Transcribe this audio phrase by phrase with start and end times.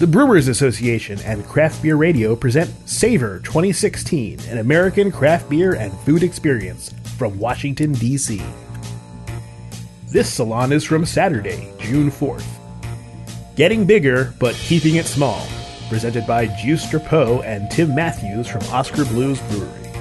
[0.00, 5.96] The Brewers Association and Craft Beer Radio present Savor 2016, an American craft beer and
[6.00, 8.42] food experience from Washington, D.C.
[10.08, 12.44] This salon is from Saturday, June 4th.
[13.54, 15.46] Getting Bigger, but Keeping It Small,
[15.88, 19.92] presented by Juice Drapeau and Tim Matthews from Oskar Blues Brewery.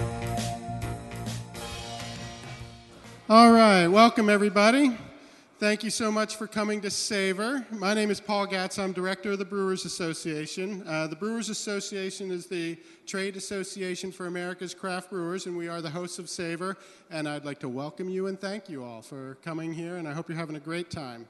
[3.30, 4.98] All right, welcome everybody.
[5.64, 7.66] Thank you so much for coming to Savor.
[7.72, 8.78] My name is Paul Gatz.
[8.78, 10.84] I'm director of the Brewers Association.
[10.86, 15.82] Uh, the Brewers Association is the trade association for America's craft brewers, and we are
[15.82, 16.76] the hosts of Savor.
[17.10, 20.12] And I'd like to welcome you and thank you all for coming here, and I
[20.12, 21.30] hope you're having a great time.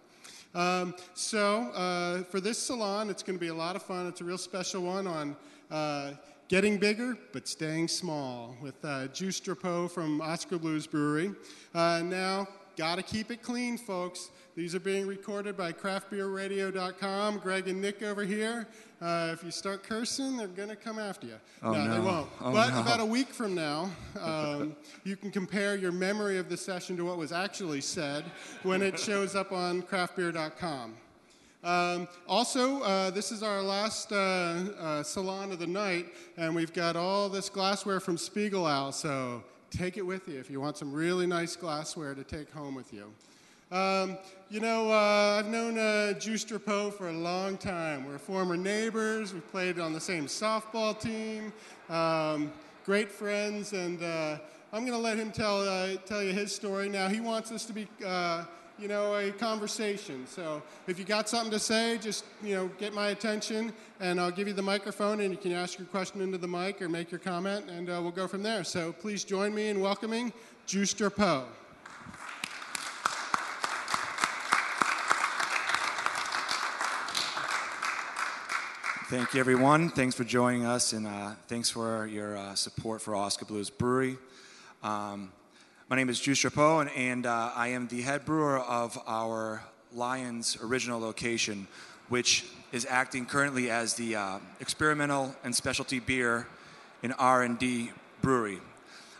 [0.55, 4.07] Um, so, uh, for this salon, it's going to be a lot of fun.
[4.07, 5.35] It's a real special one on
[5.69, 6.13] uh,
[6.47, 11.35] getting bigger but staying small with uh, Juice Drapeau from Oskar Blues Brewery.
[11.75, 14.31] Uh, now, Got to keep it clean, folks.
[14.55, 17.37] These are being recorded by craftbeerradio.com.
[17.39, 18.67] Greg and Nick over here.
[18.99, 21.35] Uh, if you start cursing, they're going to come after you.
[21.61, 22.29] Oh, no, no, they won't.
[22.41, 22.81] Oh, but no.
[22.81, 27.05] about a week from now, um, you can compare your memory of the session to
[27.05, 28.23] what was actually said
[28.63, 30.95] when it shows up on craftbeer.com.
[31.63, 36.73] Um, also, uh, this is our last uh, uh, salon of the night, and we've
[36.73, 39.43] got all this glassware from Spiegelau, so
[39.77, 42.93] take it with you if you want some really nice glassware to take home with
[42.93, 43.11] you.
[43.71, 44.19] Um,
[44.51, 48.05] you know, uh, I've known uh, Juice for a long time.
[48.05, 49.33] We're former neighbors.
[49.33, 51.51] We played on the same softball team.
[51.89, 52.53] Um,
[52.85, 54.37] great friends, and uh,
[54.71, 56.87] I'm going to let him tell uh, tell you his story.
[56.87, 58.43] Now he wants us to be, uh,
[58.79, 60.25] you know, a conversation.
[60.27, 64.31] So if you got something to say, just you know, get my attention, and I'll
[64.31, 67.11] give you the microphone, and you can ask your question into the mic or make
[67.11, 68.63] your comment, and uh, we'll go from there.
[68.63, 70.33] So please join me in welcoming
[70.65, 71.45] Juice Drapeau.
[79.07, 79.89] Thank you, everyone.
[79.89, 84.17] Thanks for joining us, and uh, thanks for your uh, support for Oskar Blues Brewery.
[84.81, 85.31] Um,
[85.89, 89.63] my name is Juice Drapeau, and, and uh, I am the head brewer of our
[89.93, 91.67] Lyons original location,
[92.09, 96.47] which is acting currently as the uh, experimental and specialty beer
[97.03, 97.91] and R&D
[98.21, 98.59] brewery.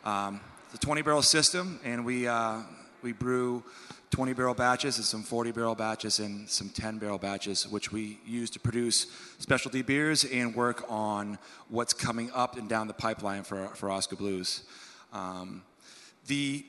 [0.05, 0.39] Um,
[0.73, 2.61] it's a 20-barrel system, and we uh,
[3.01, 3.61] we brew
[4.11, 8.19] 20 barrel batches and some 40 barrel batches and some 10 barrel batches, which we
[8.25, 9.07] use to produce
[9.39, 11.37] specialty beers and work on
[11.67, 14.63] what's coming up and down the pipeline for, for Oskar Blues.
[15.11, 15.61] Um,
[16.27, 16.65] the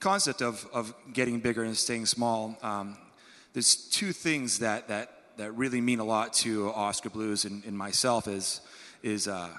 [0.00, 2.96] concept of, of getting bigger and staying small, um,
[3.52, 7.76] there's two things that, that, that really mean a lot to Oskar Blues and, and
[7.76, 8.60] myself is,
[9.02, 9.50] is uh,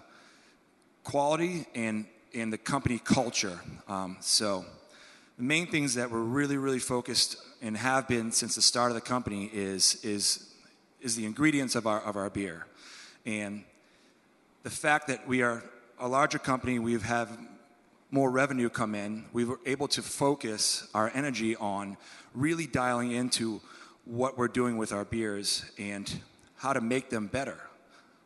[1.04, 3.60] quality and, and the company culture.
[3.88, 4.66] Um, so
[5.38, 8.96] the main things that we're really, really focused and have been since the start of
[8.96, 10.54] the company is, is,
[11.02, 12.68] is the ingredients of our, of our beer.
[13.26, 13.64] And
[14.64, 15.64] the fact that we are
[16.00, 17.38] a larger company, we have
[18.12, 21.98] more revenue come in, we were able to focus our energy on
[22.34, 23.62] really dialing into
[24.06, 26.22] what we're doing with our beers and
[26.56, 27.58] how to make them better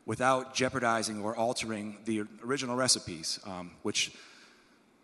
[0.06, 4.12] without jeopardizing or altering the original recipes, um, which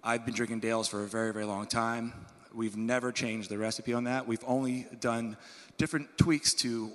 [0.04, 2.14] I've been drinking Dales for a very, very long time.
[2.54, 4.28] We've never changed the recipe on that.
[4.28, 5.38] We've only done
[5.78, 6.92] different tweaks to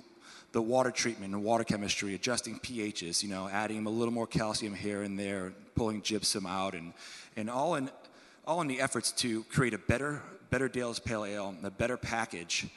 [0.53, 4.73] the water treatment and water chemistry, adjusting pHs, you know, adding a little more calcium
[4.73, 6.93] here and there, pulling gypsum out, and,
[7.35, 7.89] and all, in,
[8.45, 10.21] all in the efforts to create a better,
[10.51, 12.67] better Dales Pale Ale, a better package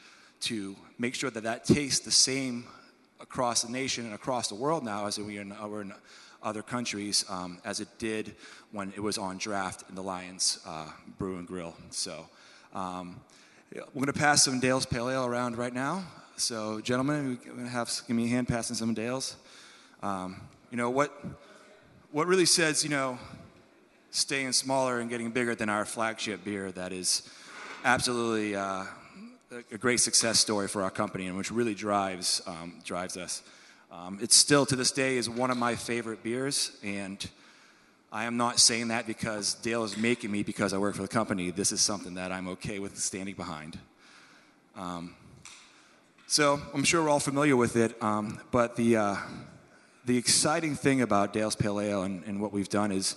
[0.41, 2.65] to make sure that that tastes the same
[3.21, 5.93] across the nation and across the world now as we are in, we're in
[6.43, 8.35] other countries um, as it did
[8.73, 10.87] when it was on draft in the Lyons uh,
[11.19, 11.75] Brew and Grill.
[11.91, 12.27] So
[12.75, 13.21] um,
[13.75, 16.05] we're going to pass some Dale's Pale Ale around right now.
[16.39, 19.37] So gentlemen, we're to have give me a hand passing some Dales.
[20.03, 20.39] Um,
[20.71, 21.11] you know what?
[22.13, 23.19] What really says you know
[24.11, 27.27] staying smaller and getting bigger than our flagship beer that is
[27.87, 28.85] absolutely uh,
[29.73, 33.43] a great success story for our company and which really drives um, drives us.
[33.91, 37.27] Um, it still to this day is one of my favorite beers, and
[38.13, 41.09] I am not saying that because Dale is making me because I work for the
[41.09, 41.51] company.
[41.51, 43.79] This is something that I'm okay with standing behind.
[44.77, 45.15] Um,
[46.29, 49.17] so I'm sure we're all familiar with it, um, but the, uh,
[50.05, 53.15] the exciting thing about Dale's Pale Ale and, and what we've done is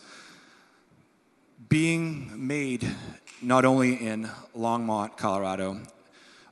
[1.69, 2.88] being made
[3.41, 5.79] not only in Longmont, Colorado,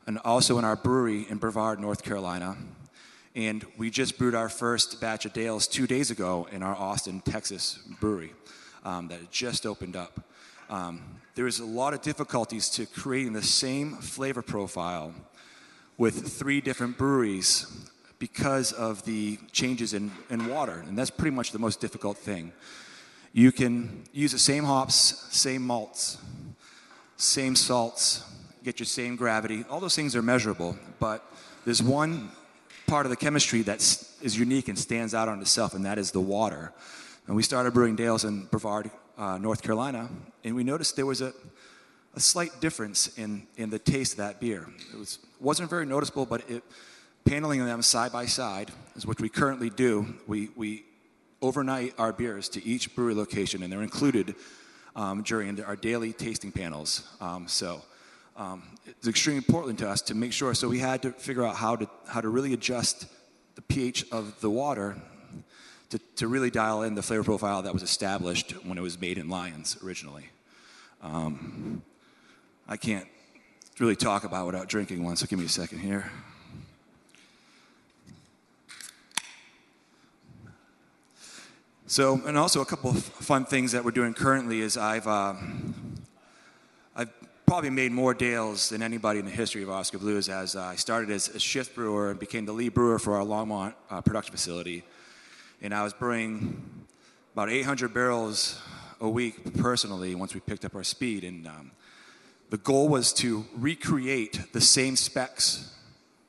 [0.08, 2.58] and also in our brewery in Brevard, North Carolina.
[3.36, 7.22] And we just brewed our first batch of Dales two days ago in our Austin,
[7.22, 8.34] Texas brewery
[8.84, 10.22] um, that just opened up.
[10.72, 11.04] Um,
[11.36, 15.14] there is a lot of difficulties to creating the same flavor profile
[15.98, 17.66] with three different breweries
[18.20, 22.52] because of the changes in, in water, and that's pretty much the most difficult thing.
[23.34, 24.94] You can use the same hops,
[25.36, 26.18] same malts,
[27.18, 28.24] same salts,
[28.64, 29.66] get your same gravity.
[29.70, 31.24] All those things are measurable, but
[31.66, 32.32] there's one
[32.88, 33.78] part of the chemistry that
[34.22, 36.72] is unique and stands out on itself, and that is the water.
[37.28, 40.10] And we started brewing Dales in Brevard, uh, North Carolina,
[40.44, 41.34] and we noticed there was a,
[42.16, 44.68] a slight difference in, in the taste of that beer.
[44.94, 46.64] It was, wasn't very noticeable, but it,
[47.26, 50.16] paneling them side by side is what we currently do.
[50.28, 50.86] We, we
[51.42, 54.36] overnight our beers to each brewery location, and they're included
[54.96, 57.08] um, during our daily tasting panels.
[57.22, 57.82] Um, so
[58.36, 60.54] um, it's extremely important to us to make sure.
[60.54, 63.06] So we had to figure out how to how to really adjust
[63.56, 64.96] the pH of the water
[65.90, 69.18] to, to really dial in the flavor profile that was established when it was made
[69.18, 70.30] in Lyons originally.
[71.02, 71.82] Um,
[72.70, 73.08] I can't
[73.80, 76.12] really talk about without drinking one, so give me a second here.
[81.86, 85.36] So, and also a couple of fun things that we're doing currently is I've, uh,
[86.94, 87.10] I've
[87.46, 90.76] probably made more Dales than anybody in the history of Oskar Blues as uh, I
[90.76, 94.34] started as a shift brewer and became the lead brewer for our Longmont uh, production
[94.34, 94.84] facility.
[95.62, 96.62] And I was brewing
[97.32, 98.62] about 800 barrels
[99.00, 101.24] a week personally once we picked up our speed.
[101.24, 101.72] And um,
[102.50, 105.74] the goal was to recreate the same specs,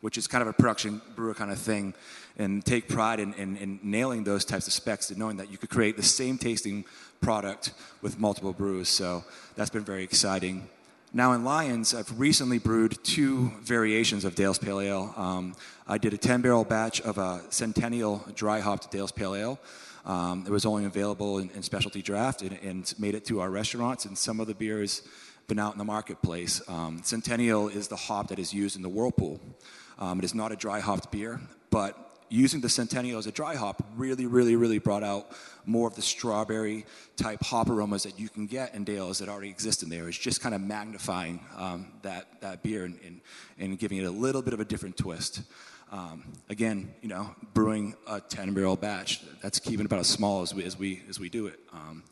[0.00, 1.94] which is kind of a production brewer kind of thing,
[2.36, 5.58] and take pride in, in, in, nailing those types of specs and knowing that you
[5.58, 6.84] could create the same tasting
[7.20, 8.88] product with multiple brews.
[8.88, 9.24] So
[9.56, 10.68] that's been very exciting.
[11.12, 15.14] Now in Lyons, I've recently brewed two variations of Dale's Pale Ale.
[15.16, 15.54] Um,
[15.86, 19.58] I did a 10 barrel batch of a Centennial dry hopped Dale's Pale Ale.
[20.04, 23.50] Um, it was only available in, in specialty draft and, and, made it to our
[23.50, 25.02] restaurants, and some of the beers
[25.48, 26.60] been out in the marketplace.
[26.68, 29.40] Um, Centennial is the hop that is used in the Whirlpool.
[29.98, 31.40] Um, it is not a dry hopped beer,
[31.70, 35.30] but using the Centennial as a dry hop really, really, really brought out
[35.64, 36.84] more of the strawberry
[37.16, 40.06] type hop aromas that you can get in Dales that already exist in there.
[40.06, 43.20] It's just kind of magnifying um, that, that beer and, and,
[43.58, 45.42] and, giving it a little bit of a different twist.
[45.90, 50.54] Um, again, you know, brewing a 10 barrel batch, that's keeping about as small as
[50.54, 51.58] we, as we, as we do it.
[51.72, 52.02] Um,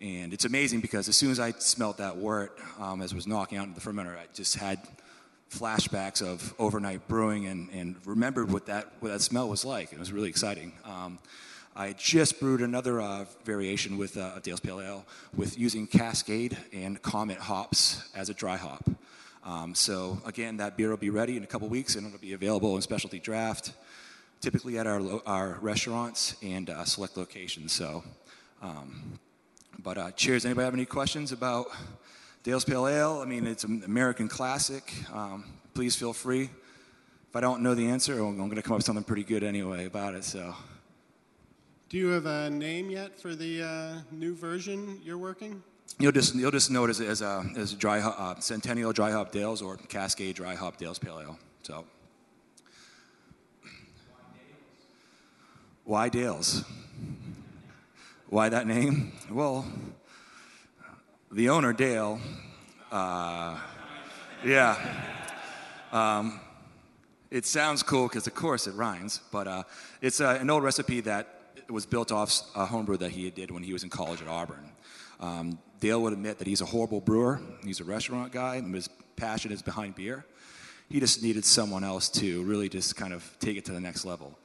[0.00, 3.58] and it's amazing because as soon as I smelled that wort um, as was knocking
[3.58, 4.80] out into the fermenter, I just had
[5.50, 9.92] flashbacks of overnight brewing and, and remembered what that, what that smell was like.
[9.92, 10.72] It was really exciting.
[10.84, 11.18] Um,
[11.76, 17.00] I just brewed another uh, variation with uh, Dale's Pale Ale with using Cascade and
[17.02, 18.88] Comet hops as a dry hop.
[19.44, 22.32] Um, so again, that beer will be ready in a couple weeks and it'll be
[22.32, 23.72] available in specialty draft,
[24.40, 27.72] typically at our, lo- our restaurants and uh, select locations.
[27.72, 28.04] So,
[28.62, 29.18] um,
[29.82, 30.44] but uh, cheers.
[30.44, 31.66] Anybody have any questions about
[32.42, 34.92] Dale's Pale Ale, I mean, it's an American classic.
[35.12, 36.50] Um, please feel free.
[37.30, 39.42] If I don't know the answer, I'm going to come up with something pretty good
[39.42, 40.24] anyway about it.
[40.24, 40.54] So.
[41.88, 45.62] Do you have a name yet for the uh, new version you're working?
[45.98, 49.10] You'll just you'll just know it as, as a as a dry uh, Centennial Dry
[49.10, 51.38] Hop Dales or Cascade Dry Hop Dales Pale Ale.
[51.62, 51.84] So.
[55.84, 56.64] Why Dales?
[56.64, 56.83] Why
[58.50, 59.12] that name?
[59.30, 59.64] Well,
[61.30, 62.18] the owner, Dale,
[62.90, 63.56] uh,
[64.44, 64.76] yeah.
[65.92, 66.40] Um,
[67.30, 69.62] it sounds cool because, of course, it rhymes, but uh,
[70.02, 71.28] it's uh, an old recipe that
[71.70, 74.68] was built off a homebrew that he did when he was in college at Auburn.
[75.20, 77.40] Um, Dale would admit that he's a horrible brewer.
[77.64, 80.26] He's a restaurant guy, and his passion is behind beer.
[80.88, 84.04] He just needed someone else to really just kind of take it to the next
[84.04, 84.36] level.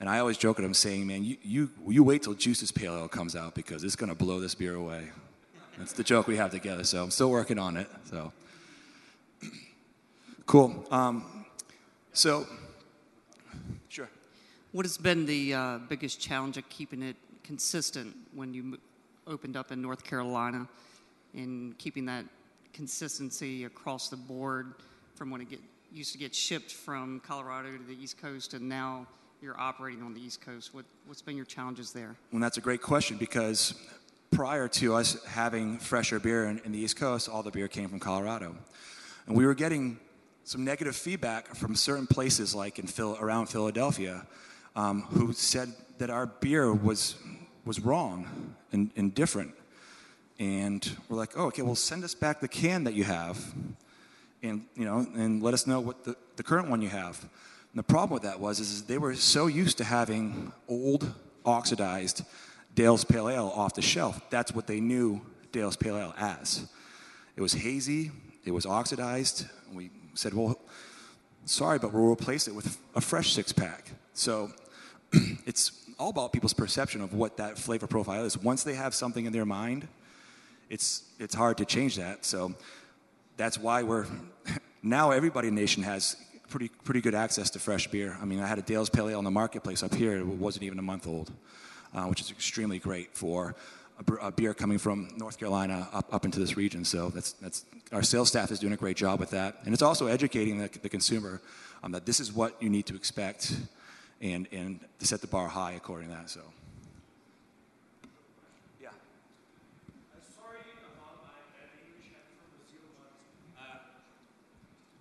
[0.00, 2.96] And I always joke at him saying, man, you, you, you wait till Juice's Pale
[2.96, 5.08] Ale comes out because it's going to blow this beer away.
[5.78, 6.84] That's the joke we have together.
[6.84, 7.88] So I'm still working on it.
[8.04, 8.32] So
[10.46, 10.84] cool.
[10.90, 11.46] Um,
[12.12, 12.46] so
[13.88, 14.08] sure.
[14.72, 18.78] What has been the uh, biggest challenge of keeping it consistent when you
[19.26, 20.66] opened up in North Carolina,
[21.34, 22.24] and keeping that
[22.72, 24.74] consistency across the board
[25.14, 25.60] from when it get,
[25.92, 29.06] used to get shipped from Colorado to the East Coast, and now
[29.40, 30.74] you're operating on the East Coast?
[30.74, 32.16] What, what's been your challenges there?
[32.32, 33.74] Well, that's a great question because
[34.30, 37.88] prior to us having fresher beer in, in, the East Coast, all the beer came
[37.88, 38.56] from Colorado.
[39.26, 39.98] And we were getting
[40.44, 44.26] some negative feedback from certain places, like in Phil, around Philadelphia,
[44.74, 47.16] um, who said that our beer was,
[47.64, 49.54] was wrong and, and different.
[50.38, 53.42] And we're like, oh, okay, well, send us back the can that you have
[54.42, 57.24] and, you know, and let us know what the, the current one you have.
[57.76, 61.12] And the problem with that was is they were so used to having old,
[61.44, 62.24] oxidized
[62.74, 64.18] Dale's Pale Ale off the shelf.
[64.30, 65.20] That's what they knew
[65.52, 66.66] Dale's Pale Ale as.
[67.36, 68.12] It was hazy,
[68.46, 69.44] it was oxidized.
[69.74, 70.58] We said, well,
[71.44, 73.90] sorry, but we'll replace it with a fresh six pack.
[74.14, 74.52] So
[75.44, 78.38] it's all about people's perception of what that flavor profile is.
[78.38, 79.86] Once they have something in their mind,
[80.70, 82.24] it's it's hard to change that.
[82.24, 82.54] So
[83.36, 84.06] that's why we're
[84.82, 86.16] now everybody in the nation has
[86.48, 88.16] pretty pretty good access to fresh beer.
[88.20, 90.16] I mean, I had a Dale's Pale Ale in the marketplace up here.
[90.16, 91.30] It wasn't even a month old,
[91.94, 93.54] uh, which is extremely great for
[94.20, 96.84] a, beer coming from North Carolina up, up into this region.
[96.84, 99.82] So that's that's our sales staff is doing a great job with that, and it's
[99.82, 101.40] also educating the, the consumer
[101.82, 103.56] um, that this is what you need to expect,
[104.20, 106.30] and and to set the bar high according to that.
[106.30, 106.40] So.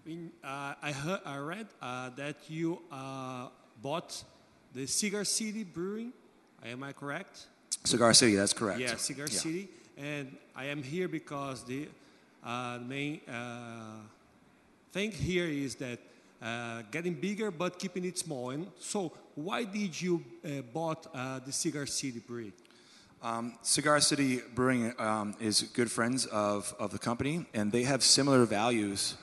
[0.08, 3.48] In, uh, I, heard, I read uh, that you uh,
[3.82, 4.24] bought
[4.72, 6.14] the Cigar City Brewing.
[6.64, 7.48] Am I correct?
[7.84, 8.80] Cigar City, that's correct.
[8.80, 9.40] Yeah, Cigar yeah.
[9.40, 9.68] City.
[9.98, 11.88] And I am here because the
[12.44, 13.98] uh, main uh,
[14.92, 15.98] thing here is that
[16.40, 18.52] uh, getting bigger but keeping it small.
[18.52, 20.24] And so, why did you
[20.72, 22.54] bought the Cigar City Brewing?
[23.24, 28.04] Um, Cigar City Brewing um, is good friends of, of the company, and they have
[28.04, 29.16] similar values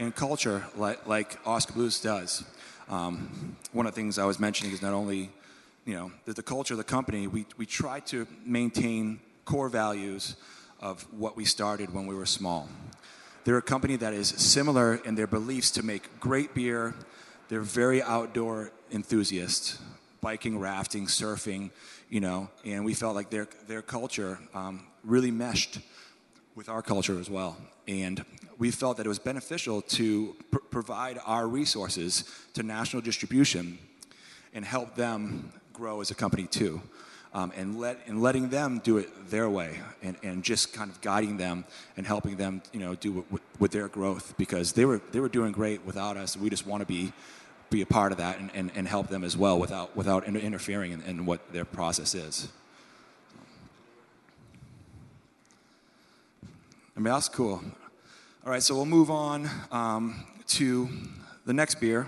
[0.00, 2.42] and culture like, like Oskar Blues does.
[2.88, 5.30] Um, one of the things I was mentioning is not only,
[5.84, 10.36] you know, the, the culture of the company, we, we try to maintain core values
[10.80, 12.68] of what we started when we were small.
[13.44, 16.94] They're a company that is similar in their beliefs to make great beer.
[17.48, 19.78] They're very outdoor enthusiasts,
[20.22, 21.70] biking, rafting, surfing,
[22.08, 25.78] you know, and we felt like their, their culture um, really meshed
[26.54, 27.56] with our culture as well.
[27.86, 28.24] And
[28.58, 33.78] we felt that it was beneficial to pr- provide our resources to national distribution
[34.52, 36.80] and help them grow as a company too.
[37.32, 41.00] Um, and, let, and letting them do it their way and, and just kind of
[41.00, 41.64] guiding them
[41.96, 45.28] and helping them you know, do with, with their growth because they were, they were
[45.28, 46.36] doing great without us.
[46.36, 47.12] We just want to be,
[47.70, 50.90] be a part of that and, and, and help them as well without, without interfering
[50.90, 52.48] in, in what their process is.
[57.00, 57.62] I mean, that's cool.
[58.44, 60.86] All right, so we'll move on um, to
[61.46, 62.06] the next beer,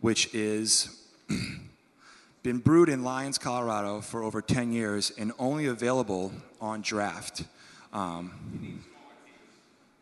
[0.00, 1.06] which is
[2.42, 7.44] been brewed in Lyons, Colorado for over 10 years and only available on draft.
[7.92, 8.82] Um,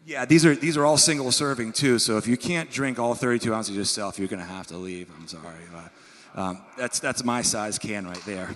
[0.07, 1.99] yeah, these are these are all single serving too.
[1.99, 5.11] So if you can't drink all 32 ounces yourself, you're to have to leave.
[5.19, 5.65] I'm sorry.
[5.73, 8.55] But, um, that's that's my size can right there.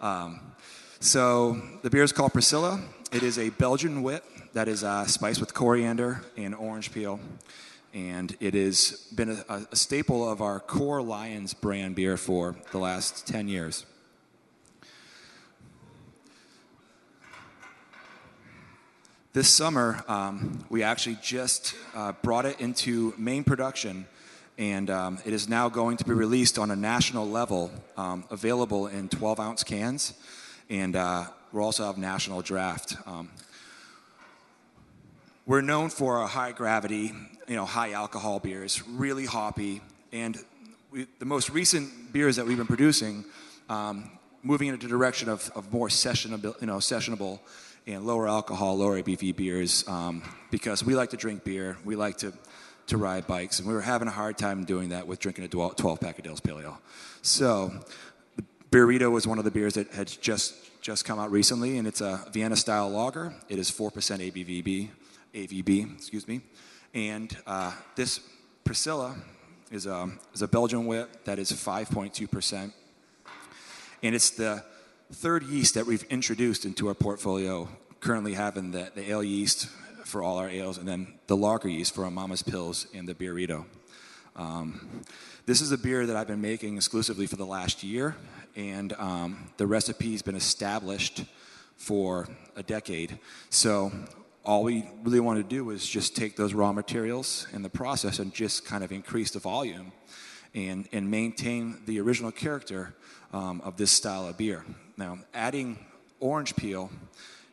[0.00, 0.40] Um,
[1.00, 2.80] so the beer is called Priscilla.
[3.12, 7.18] It is a Belgian wit that is uh, spiced with coriander and orange peel.
[7.92, 12.78] And it has been a, a staple of our core Lyons brand beer for the
[12.78, 13.84] last 10 years.
[19.32, 24.06] This summer, um, we actually just uh, brought it into main production,
[24.56, 28.86] and um, it is now going to be released on a national level, um, available
[28.86, 30.14] in 12 ounce cans,
[30.70, 32.96] and uh, we'll also have national draft.
[35.46, 37.12] We're known for our high gravity,
[37.46, 40.38] you know, high alcohol beers, really hoppy, and
[40.90, 43.26] we, the most recent beers that we've been producing,
[43.68, 44.10] um,
[44.42, 47.40] moving into the direction of, of more sessionable, you know, sessionable
[47.86, 52.16] and lower alcohol, lower ABV beers, um, because we like to drink beer, we like
[52.18, 52.32] to
[52.86, 55.48] to ride bikes, and we were having a hard time doing that with drinking a
[55.48, 56.80] 12 pack of Dale's Pale Ale.
[57.20, 57.70] So,
[58.36, 61.86] the Beerito was one of the beers that had just just come out recently, and
[61.86, 63.34] it's a Vienna style lager.
[63.50, 64.90] It is 4% ABV,
[65.34, 66.40] AVB, excuse me.
[66.94, 68.20] And uh, this
[68.64, 69.16] Priscilla
[69.70, 72.72] is a, is a Belgian wit that is 5.2%.
[74.02, 74.64] And it's the
[75.12, 77.68] third yeast that we've introduced into our portfolio,
[78.00, 79.66] currently having the, the ale yeast
[80.04, 83.14] for all our ales, and then the lager yeast for our Mama's Pils and the
[83.14, 83.64] Beerito.
[84.36, 85.02] Um,
[85.46, 88.16] this is a beer that I've been making exclusively for the last year,
[88.56, 91.24] and um, the recipe's been established
[91.76, 93.18] for a decade.
[93.50, 93.92] So
[94.44, 98.18] all we really want to do is just take those raw materials in the process
[98.18, 99.92] and just kind of increase the volume
[100.54, 102.94] and, and maintain the original character
[103.32, 104.64] um, of this style of beer.
[104.98, 105.78] Now, adding
[106.20, 106.90] orange peel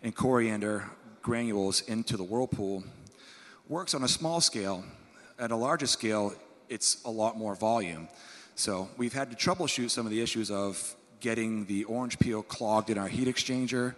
[0.04, 0.84] and coriander
[1.22, 2.84] granules into the whirlpool
[3.70, 4.84] works on a small scale.
[5.40, 6.34] At a larger scale,
[6.68, 8.10] it's a lot more volume.
[8.56, 12.90] So we've had to troubleshoot some of the issues of getting the orange peel clogged
[12.90, 13.96] in our heat exchanger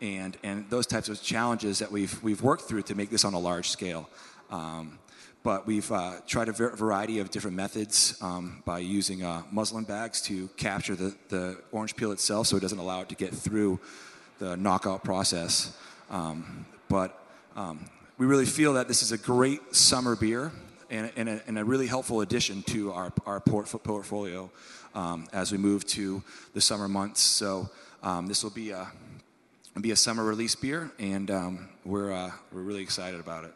[0.00, 3.34] and, and those types of challenges that we've, we've worked through to make this on
[3.34, 4.08] a large scale.
[4.50, 4.98] Um,
[5.42, 10.20] but we've uh, tried a variety of different methods um, by using uh, muslin bags
[10.22, 13.80] to capture the, the orange peel itself so it doesn't allow it to get through
[14.38, 15.76] the knockout process.
[16.10, 17.18] Um, but
[17.56, 17.86] um,
[18.18, 20.52] we really feel that this is a great summer beer
[20.90, 24.50] and, and, a, and a really helpful addition to our, our portfolio
[24.94, 27.20] um, as we move to the summer months.
[27.20, 27.70] So
[28.02, 28.88] um, this will be a,
[29.78, 33.54] be a summer release beer, and um, we're, uh, we're really excited about it.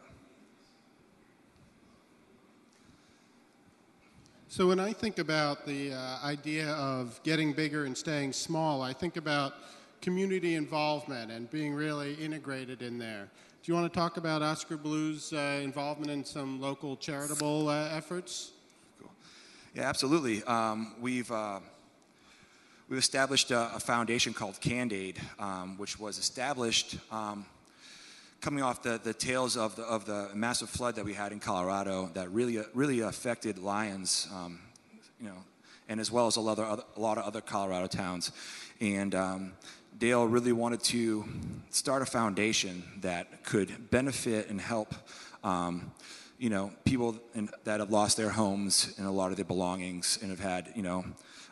[4.47, 8.93] So when I think about the uh, idea of getting bigger and staying small, I
[8.93, 9.53] think about
[10.01, 13.27] community involvement and being really integrated in there.
[13.61, 17.89] Do you want to talk about Oskar Blues' uh, involvement in some local charitable uh,
[17.91, 18.51] efforts?
[18.99, 19.11] Cool.
[19.73, 20.43] Yeah, absolutely.
[20.43, 21.29] Um, we've
[22.89, 27.45] we've established a, a, foundation called CAN'd Aid, um, which was established um,
[28.41, 31.39] coming off the, the tails of the, of the massive flood that we had in
[31.39, 34.59] Colorado that really really affected Lyons, um,
[35.19, 35.43] you know,
[35.89, 38.31] and as well as a lot of other, a lot of other Colorado towns,
[38.79, 39.53] and um,
[39.97, 41.25] Dale really wanted to
[41.71, 44.93] start a foundation that could benefit and help,
[45.43, 45.91] um,
[46.37, 50.19] you know, people in, that have lost their homes and a lot of their belongings
[50.21, 51.05] and have had, you know,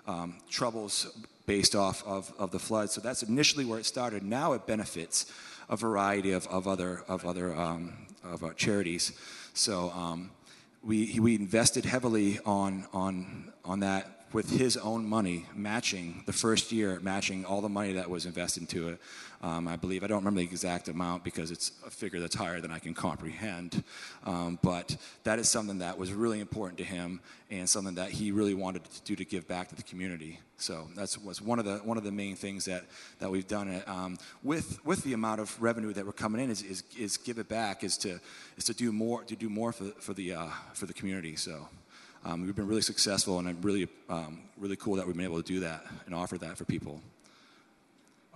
[0.07, 1.07] um, troubles
[1.45, 2.89] based off of, of the flood.
[2.89, 4.23] So that's initially where it started.
[4.23, 5.31] Now it benefits
[5.69, 9.13] a variety of, of other of other um, of uh, charities.
[9.53, 10.31] So um,
[10.83, 16.71] we we invested heavily on on on that with his own money, matching the first
[16.71, 18.99] year, matching all the money that was invested into it.
[19.43, 22.61] Um, I believe, I don't remember the exact amount because it's a figure that's higher
[22.61, 23.83] than I can comprehend.
[24.25, 27.19] Um, but that is something that was really important to him
[27.51, 30.39] and something that he really wanted to do to give back to the community.
[30.57, 32.85] So that's was one of the one of the main things that,
[33.19, 36.63] that we've done um, with with the amount of revenue that we're coming in is,
[36.63, 38.19] is, is give it back is to
[38.57, 41.35] is to do more to do more for, for the uh, for the community.
[41.35, 41.67] So.
[42.25, 45.41] Um, we've been really successful, and I'm really, um, really cool that we've been able
[45.41, 47.01] to do that and offer that for people.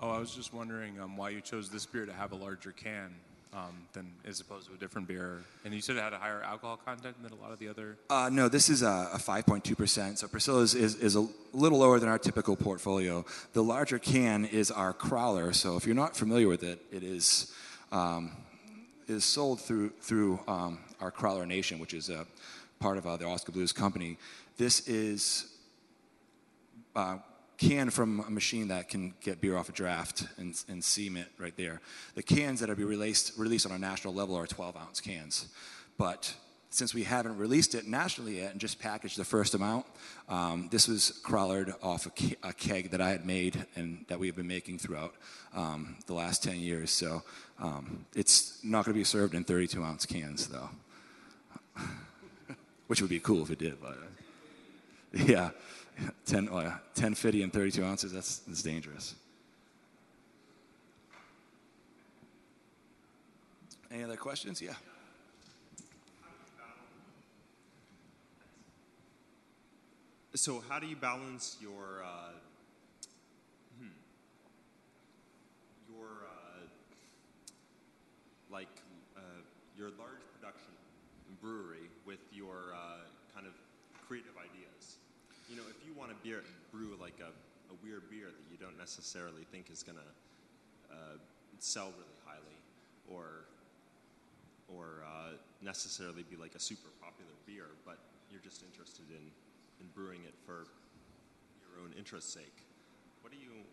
[0.02, 2.72] Oh, I was just wondering um, why you chose this beer to have a larger
[2.72, 3.16] can
[3.54, 5.40] um, than as opposed to a different beer.
[5.64, 7.98] And you said it had a higher alcohol content than a lot of the other.
[8.10, 10.18] Uh, no, this is a, a 5.2%.
[10.18, 13.26] So Priscilla's is, is a little lower than our typical portfolio.
[13.54, 15.56] The larger can is our crowler.
[15.56, 17.54] So if you're not familiar with it, it is
[17.92, 18.32] um,
[19.08, 22.26] is sold through through um, our Crowler Nation, which is a
[22.80, 24.18] part of uh, the Oskar Blues company.
[24.58, 25.54] This is
[26.96, 27.18] uh,
[27.58, 31.28] can from a machine that can get beer off a draft and, and seam it
[31.38, 31.82] right there.
[32.16, 35.48] The cans that are be released, released on a national level are 12 ounce cans.
[35.98, 36.34] But
[36.70, 39.86] since we haven't released it nationally yet and just packaged the first amount,
[40.30, 44.20] um, this was crowlered off a, ke- a, keg that I had made and that
[44.20, 45.16] we've been making throughout
[45.56, 46.92] um, the last 10 years.
[46.92, 47.24] So
[47.60, 50.70] um, it's not going to be served in 32 ounce cans, though
[52.88, 55.50] which would be cool if it did, but uh, yeah,
[56.26, 59.16] 10, uh, 10 50 and 32 ounces, that's, that's dangerous.
[63.92, 64.62] Any other questions?
[64.62, 64.74] Yeah.
[70.36, 72.30] So, how do you balance your uh,
[73.80, 73.88] hmm,
[75.90, 76.68] your uh,
[78.52, 78.68] like
[79.18, 79.22] uh,
[79.76, 80.74] your large production
[81.42, 83.04] brewery with your uh,
[83.36, 83.54] kind of
[84.08, 84.96] creative ideas.
[85.52, 86.42] You know, if you want to beer,
[86.72, 87.30] brew like a,
[87.70, 90.10] a weird beer that you don't necessarily think is going to
[90.96, 91.20] uh,
[91.60, 92.58] sell really highly
[93.12, 93.46] or
[94.68, 97.96] or uh, necessarily be like a super popular beer, but
[98.32, 99.24] you're just interested in,
[99.80, 100.68] in brewing it for
[101.64, 102.58] your own interest's sake.
[103.22, 103.64] What do you,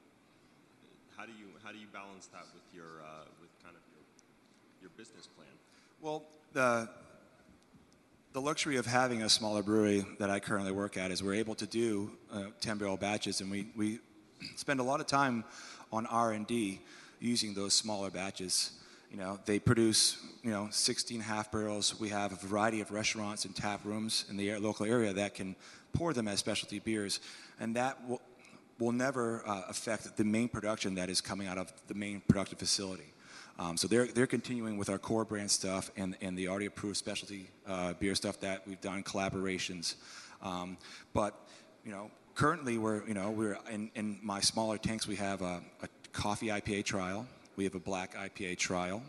[1.17, 4.07] how do you, how do you balance that with your, uh, with kind of your,
[4.87, 5.51] your business plan?
[6.01, 6.89] Well, the
[8.35, 11.55] the luxury of having a smaller brewery that I currently work at is we're able
[11.55, 14.01] to do uh, 10 barrel batches, and we, we
[14.57, 15.45] spend a lot of time
[15.93, 16.81] on R&D
[17.21, 18.73] using those smaller batches.
[19.09, 22.01] You know, they produce, you know, 16 half barrels.
[22.01, 25.55] We have a variety of restaurants and tap rooms in the local area that can
[25.93, 27.21] pour them as specialty beers,
[27.61, 28.21] and that will,
[28.81, 32.59] will never uh, affect the main production that is coming out of the main productive
[32.59, 33.14] facility.
[33.59, 36.97] Um, so they're, they're continuing with our core brand stuff and, and the already approved
[36.97, 39.95] specialty uh, beer stuff that we've done collaborations.
[40.43, 40.77] Um,
[41.13, 41.35] but,
[41.85, 45.63] you know, currently we're, you know, we're in, in my smaller tanks, we have a,
[45.83, 47.27] a coffee IPA trial.
[47.57, 49.03] We have a black IPA trial.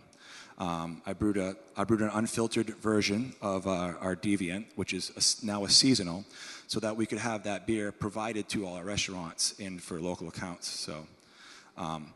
[0.57, 5.11] Um, I, brewed a, I brewed an unfiltered version of uh, our Deviant, which is
[5.43, 6.23] a, now a seasonal,
[6.67, 10.27] so that we could have that beer provided to all our restaurants and for local
[10.29, 10.67] accounts.
[10.69, 11.07] So
[11.77, 12.13] um,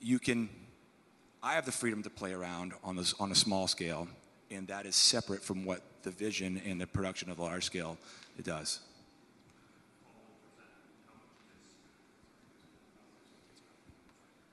[0.00, 0.48] you can
[1.46, 4.08] I have the freedom to play around on, this, on a small scale,
[4.50, 7.98] and that is separate from what the vision and the production of a large scale
[8.36, 8.80] it does.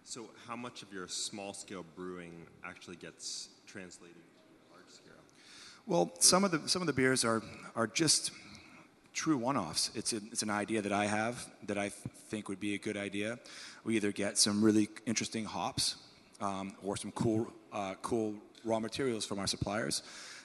[0.04, 5.14] So, how much of your small scale brewing actually gets translated to large scale?
[5.88, 7.42] Well, some of the some of the beers are
[7.76, 8.30] are just
[9.14, 9.90] true one-offs.
[9.96, 12.98] It's a, it's an idea that I have that I think would be a good
[12.98, 13.40] idea.
[13.84, 15.96] We either get some really interesting hops
[16.44, 20.04] um, or some cool uh, cool raw materials from our suppliers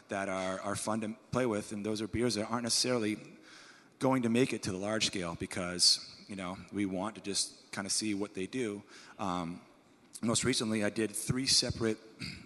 [0.09, 3.19] that are, are fun to play with, and those are beers that aren't necessarily
[3.99, 7.71] going to make it to the large scale because you know we want to just
[7.73, 8.83] kind of see what they do.
[9.19, 9.61] Um,
[10.23, 11.99] most recently, I did three separate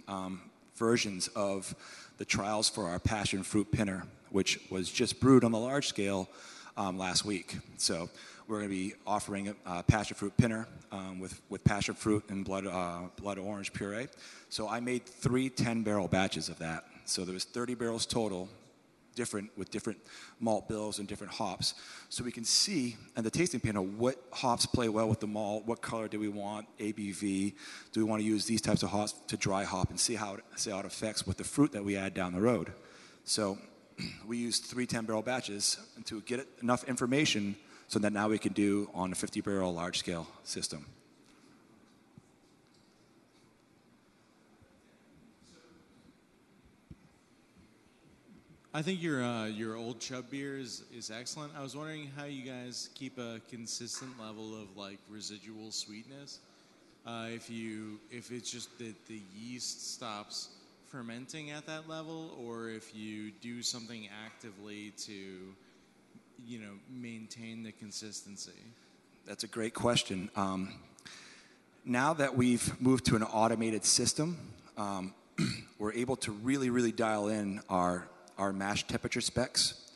[0.09, 0.41] um,
[0.77, 1.75] versions of
[2.19, 6.29] the trials for our passion fruit pinner, which was just brewed on the large scale
[6.77, 7.59] um, last week.
[7.77, 8.09] So
[8.53, 12.23] we're going to be offering a uh, passion fruit pinner um, with, with passion fruit
[12.29, 14.09] and blood, uh, blood orange puree.
[14.51, 16.85] So I made three 10 barrel batches of that.
[17.07, 18.51] So there was 30 barrels total,
[19.15, 20.01] different with different
[20.39, 21.73] malt bills and different hops.
[22.11, 25.65] So we can see in the tasting panel what hops play well with the malt,
[25.65, 27.55] what color do we want, ABV,
[27.93, 30.35] do we want to use these types of hops to dry hop and see how
[30.35, 32.71] it, see how it affects with the fruit that we add down the road.
[33.25, 33.57] So
[34.27, 37.57] we used three 10 barrel batches to get enough information
[37.93, 40.87] so that now we can do on a 50 barrel large scale system.
[48.73, 51.53] I think your uh, your old chub beer is, is excellent.
[51.55, 56.39] I was wondering how you guys keep a consistent level of like residual sweetness.
[57.07, 60.49] Uh, if you if it's just that the yeast stops
[60.87, 65.55] fermenting at that level, or if you do something actively to
[66.47, 68.75] you know maintain the consistency.
[69.27, 70.31] That's a great question.
[70.37, 70.75] Um,
[71.85, 74.39] now that we've moved to an automated system,
[74.77, 75.15] um,
[75.79, 79.91] we're able to really, really dial in our our mash temperature specs,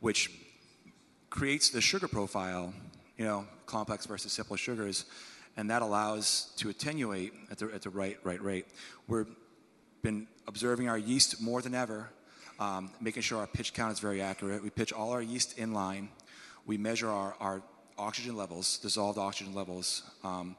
[0.00, 0.30] which
[1.30, 2.72] creates the sugar profile,
[3.16, 5.06] you know, complex versus simple sugars,
[5.56, 8.66] and that allows to attenuate at the, at the right, right rate.
[9.08, 9.26] We've
[10.02, 12.10] been observing our yeast more than ever,
[12.60, 14.62] um, making sure our pitch count is very accurate.
[14.62, 16.10] We pitch all our yeast in line.
[16.66, 17.62] We measure our, our
[17.98, 20.56] oxygen levels, dissolved oxygen levels um,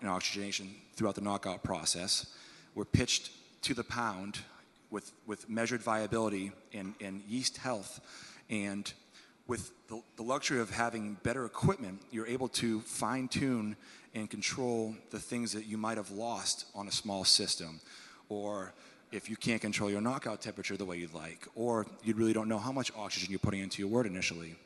[0.00, 2.34] in oxygenation throughout the knockout process.
[2.74, 3.30] We're pitched
[3.62, 4.38] to the pound
[4.90, 8.00] with, with measured viability and, and yeast health.
[8.48, 8.90] And
[9.46, 13.76] with the, the luxury of having better equipment, you're able to fine tune
[14.14, 17.80] and control the things that you might have lost on a small system.
[18.28, 18.72] Or
[19.12, 22.48] if you can't control your knockout temperature the way you'd like, or you really don't
[22.48, 24.56] know how much oxygen you're putting into your wort initially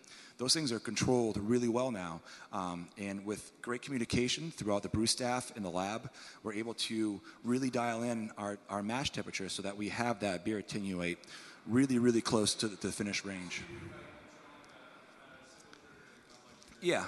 [0.41, 2.23] those things are controlled really well now.
[2.51, 6.11] Um, and with great communication throughout the brew staff in the lab,
[6.43, 10.47] we're able to really dial in our, our mash temperature so that we have that
[10.47, 11.19] beer attenuate
[11.67, 13.61] really, really close to the, to the finish range.
[16.81, 17.05] Yeah.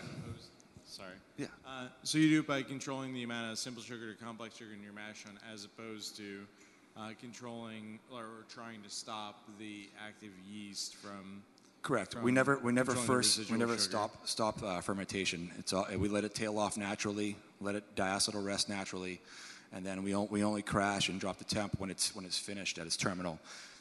[0.86, 1.14] Sorry.
[1.38, 1.46] Yeah.
[1.66, 4.74] Uh, so you do it by controlling the amount of simple sugar to complex sugar
[4.74, 6.40] in your mash on, as opposed to
[6.96, 11.42] uh, controlling or trying to stop the active yeast from
[11.82, 12.14] Correct.
[12.22, 15.50] We never, we never first, we never stop, stop uh, fermentation.
[15.58, 19.20] It's all, we let it tail off naturally, let it diacetyl rest naturally,
[19.72, 22.78] and then we, we only crash and drop the temp when it's, when it's finished
[22.78, 23.40] at its terminal.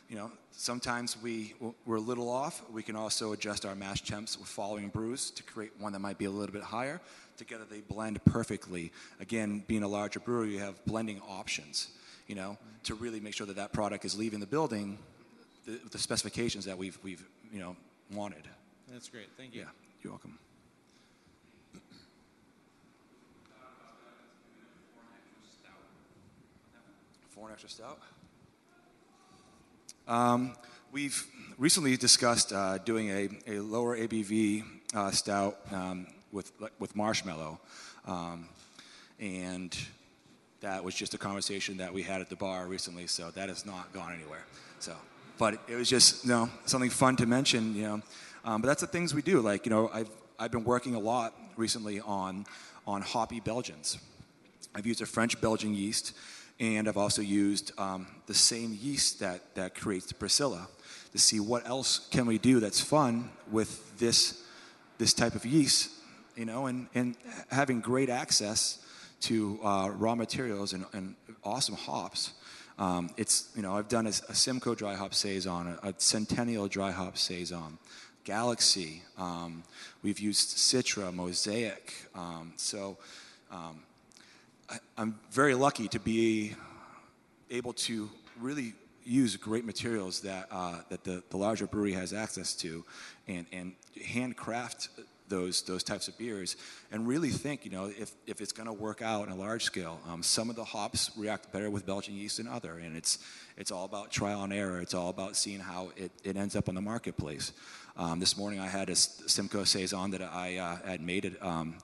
[0.09, 1.53] You know, sometimes we,
[1.85, 2.63] we're a little off.
[2.71, 6.17] We can also adjust our mash temps with following brews to create one that might
[6.17, 6.99] be a little bit higher.
[7.37, 8.91] Together they blend perfectly.
[9.19, 11.89] Again, being a larger brewer, you have blending options,
[12.31, 14.97] you know, to really make sure that that product is leaving the building
[15.65, 17.75] the, the specifications that we've, we've, you know,
[18.13, 18.47] wanted.
[18.89, 19.27] That's great.
[19.37, 19.61] Thank you.
[19.61, 19.67] Yeah,
[20.01, 20.39] you're welcome.
[27.31, 27.99] For an extra stout.
[30.07, 30.53] Um,
[30.93, 34.63] we've recently discussed uh, doing a, a lower ABV
[34.95, 37.59] uh, stout um, with, with marshmallow.
[38.07, 38.47] Um,
[39.19, 39.77] and
[40.61, 43.65] that was just a conversation that we had at the bar recently, so that has
[43.65, 44.45] not gone anywhere.
[44.79, 44.95] So
[45.41, 47.75] but it was just you know something fun to mention.
[47.75, 48.01] You know,
[48.45, 49.41] um, but that's the things we do.
[49.41, 52.45] Like you know, I've I've been working a lot recently on
[52.85, 53.97] on hoppy Belgians.
[54.75, 56.15] I've used a French Belgian yeast,
[56.59, 60.67] and I've also used um, the same yeast that that creates Priscilla
[61.11, 64.43] to see what else can we do that's fun with this
[64.99, 65.89] this type of yeast.
[66.35, 67.15] You know, and and
[67.49, 68.77] having great access
[69.21, 72.33] to uh, raw materials and, and awesome hops
[72.81, 76.67] um, it's, you know, I've done a, a Simcoe dry hop saison, a, a, Centennial
[76.67, 77.77] dry hop saison,
[78.23, 79.03] Galaxy.
[79.19, 79.61] Um,
[80.01, 81.93] we've used Citra, Mosaic.
[82.15, 82.97] Um, so
[83.51, 83.83] um,
[84.67, 86.55] I, I'm very lucky to be
[87.51, 88.73] able to really
[89.05, 92.83] use great materials that, uh, that the, the larger brewery has access to
[93.27, 94.89] and, and handcraft
[95.31, 96.55] those those types of beers
[96.91, 99.63] and really think, you know, if, if it's going to work out on a large
[99.63, 99.99] scale.
[100.07, 103.17] Um, some of the hops react better with Belgian yeast than other, and it's
[103.57, 104.79] it's all about trial and error.
[104.79, 107.53] It's all about seeing how it, it ends up on the marketplace.
[107.97, 111.77] Um, this morning I had a Simcoe saison that I uh, had made it um,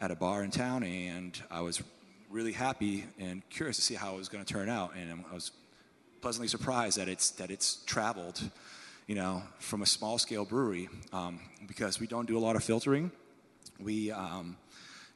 [0.00, 1.82] at a bar in town, and I was
[2.30, 5.34] really happy and curious to see how it was going to turn out, and I
[5.34, 5.50] was
[6.20, 8.40] pleasantly surprised that it's that it's traveled
[9.10, 12.62] you know, from a small scale brewery um, because we don't do a lot of
[12.62, 13.10] filtering.
[13.80, 14.56] We um,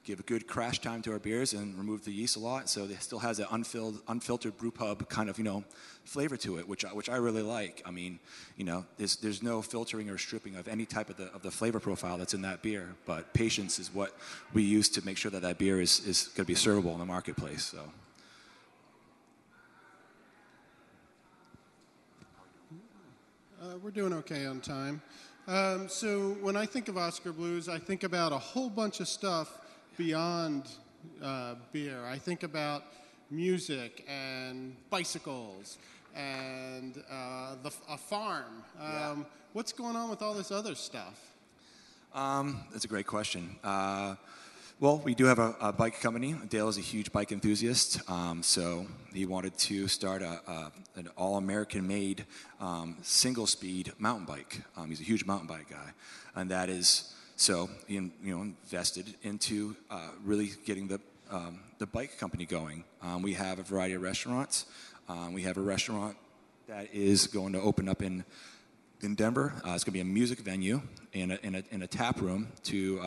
[0.03, 2.87] give a good crash time to our beers and remove the yeast a lot, so
[2.87, 5.63] it still has an unfilled, unfiltered brew pub kind of you know
[6.05, 7.83] flavor to it, which I, which I really like.
[7.87, 8.19] I mean,
[8.57, 11.53] you know, there's there's no filtering or stripping of any type of the of the
[11.53, 14.13] flavor profile that's in that beer, but patience is what
[14.53, 16.99] we use to make sure that that beer is is going to be servable in
[16.99, 17.63] the marketplace.
[17.63, 17.79] So.
[23.75, 25.03] Uh, we're doing okay on time.
[25.49, 29.09] Um, so when I think of Oskar Blues, I think about a whole bunch of
[29.09, 29.59] stuff
[29.97, 30.69] beyond
[31.23, 32.05] uh, beer.
[32.05, 32.85] I think about
[33.31, 35.79] music and bicycles
[36.15, 38.63] and uh, the, a farm.
[38.79, 39.15] Um, yeah.
[39.55, 41.21] What's going on with all this other stuff?
[42.15, 43.57] Um, that's a great question.
[44.85, 46.35] Well, we do have a, a, bike company.
[46.51, 51.09] Dale is a huge bike enthusiast, um, so he wanted to start a, a an
[51.17, 52.27] all-American made
[52.61, 54.61] um, single-speed mountain bike.
[54.77, 55.93] Um, he's a huge mountain bike guy,
[56.35, 61.87] and that is so he you know invested into uh, really getting the um, the
[61.87, 62.85] bike company going.
[63.01, 64.67] Um, we have a variety of restaurants.
[65.09, 66.19] Um, we have a restaurant
[66.69, 68.23] that is going to open up in
[69.01, 69.55] in Denver.
[69.67, 70.83] Uh, it's going to be a music venue
[71.15, 73.01] and a, and a, and a tap room to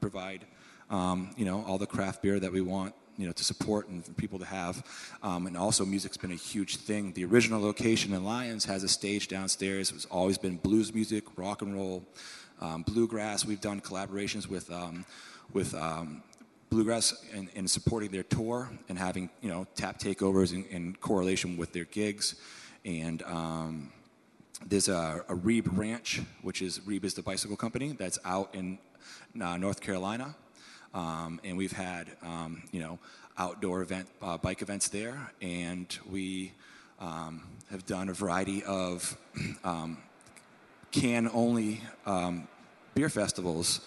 [0.00, 0.46] provide
[0.90, 4.02] um, you know, all the craft beer that we want you know, to support and
[4.04, 4.82] for people to have.
[5.22, 7.12] Um, and also, music's been a huge thing.
[7.12, 9.92] The original location in Lyons has a stage downstairs.
[9.92, 12.02] It's always been blues music, rock and roll,
[12.62, 13.44] um, bluegrass.
[13.44, 15.04] We've done collaborations with um,
[15.52, 16.22] with um,
[16.70, 21.58] bluegrass and, and, supporting their tour and having you know tap takeovers in, in correlation
[21.58, 22.36] with their gigs.
[22.86, 23.92] And um,
[24.64, 28.78] there's a, a Reeb Ranch, which is Reeb is the bicycle company that's out in
[29.40, 30.34] uh, North Carolina.
[30.92, 32.98] Um, and we've had, um, you know,
[33.38, 36.52] outdoor event, uh, bike events there, and we
[36.98, 39.16] um, have done a variety of
[39.64, 39.98] um,
[40.90, 42.48] can-only um,
[42.94, 43.80] beer festivals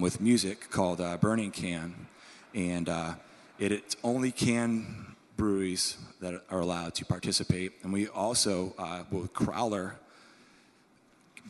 [0.00, 2.06] with music called uh, Burning Can,
[2.54, 3.14] and uh,
[3.58, 9.92] it, it's only can breweries that are allowed to participate, and we also uh, Crowler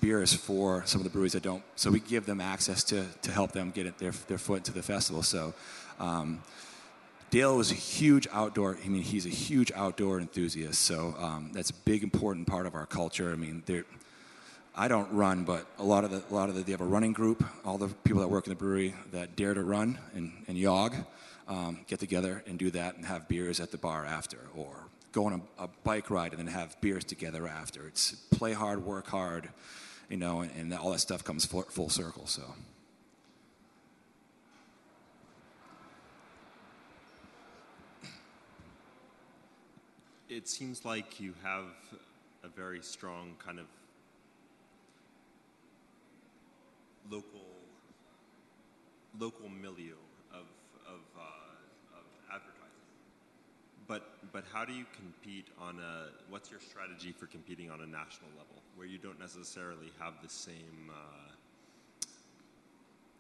[0.01, 1.63] beers for some of the breweries that don't.
[1.77, 4.73] So we give them access to, to help them get it, their, their foot into
[4.73, 5.23] the festival.
[5.23, 5.55] So
[5.99, 6.43] um,
[7.31, 8.79] Dale was a huge outdoor.
[8.85, 10.83] I mean, he's a huge outdoor enthusiast.
[10.83, 13.33] So um, that's a big, important part of our culture.
[13.33, 13.63] I mean,
[14.75, 16.85] I don't run, but a lot of the, a lot of the, they have a
[16.85, 17.45] running group.
[17.65, 20.95] All the people that work in the brewery that dare to run and, and jog
[21.49, 25.27] um, get together and do that and have beers at the bar after, or go
[25.27, 27.87] on a, a bike ride and then have beers together after.
[27.87, 29.49] It's play hard, work hard
[30.09, 32.27] you know, and, and all that stuff comes full, full circle.
[32.27, 32.43] So.
[40.29, 41.65] It seems like you have
[42.45, 43.67] a very strong kind of
[47.11, 47.41] local
[49.19, 49.95] local milieu
[50.33, 50.47] of,
[50.87, 52.87] of, uh, of advertising.
[53.87, 57.87] But but how do you compete on a what's your strategy for competing on a
[57.87, 58.57] national level?
[58.77, 61.31] where you don't necessarily have the same uh,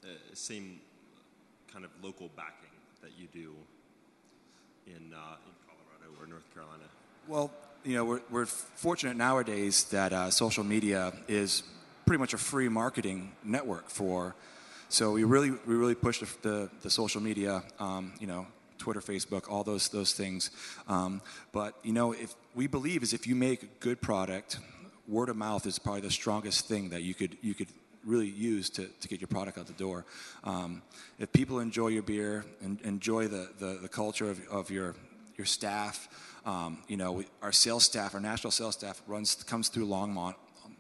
[0.05, 0.81] uh, same
[1.73, 2.69] kind of local backing
[3.03, 3.55] that you do
[4.87, 6.85] in uh, in Colorado or North Carolina.
[7.27, 7.51] Well,
[7.85, 11.63] you know, we're, we're fortunate nowadays that uh, social media is
[12.05, 14.35] pretty much a free marketing network for.
[14.89, 18.47] So we really we really push the, the, the social media, um, you know,
[18.79, 20.51] Twitter, Facebook, all those those things.
[20.89, 24.59] Um, but you know, if we believe is if you make a good product
[25.09, 27.69] word of mouth is probably the strongest thing that you could you could
[28.05, 30.05] really use to, to get your product out the door.
[30.45, 30.83] Um,
[31.19, 34.95] if people enjoy your beer and enjoy the, the, the culture of, of your
[35.37, 36.09] your staff,
[36.47, 40.35] um, you know, we, our sales staff, our national sales staff runs comes through Longmont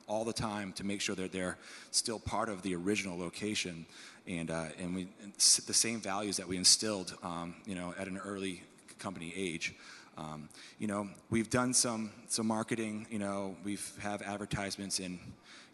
[0.08, 1.58] all the time to make sure that they're
[1.90, 3.86] still part of the original location,
[4.26, 8.08] and uh, and we and the same values that we instilled, um, you know, at
[8.08, 8.62] an early
[8.98, 9.74] company age.
[10.18, 13.06] Um, you know, we've done some some marketing.
[13.10, 15.18] You know, we've have advertisements in,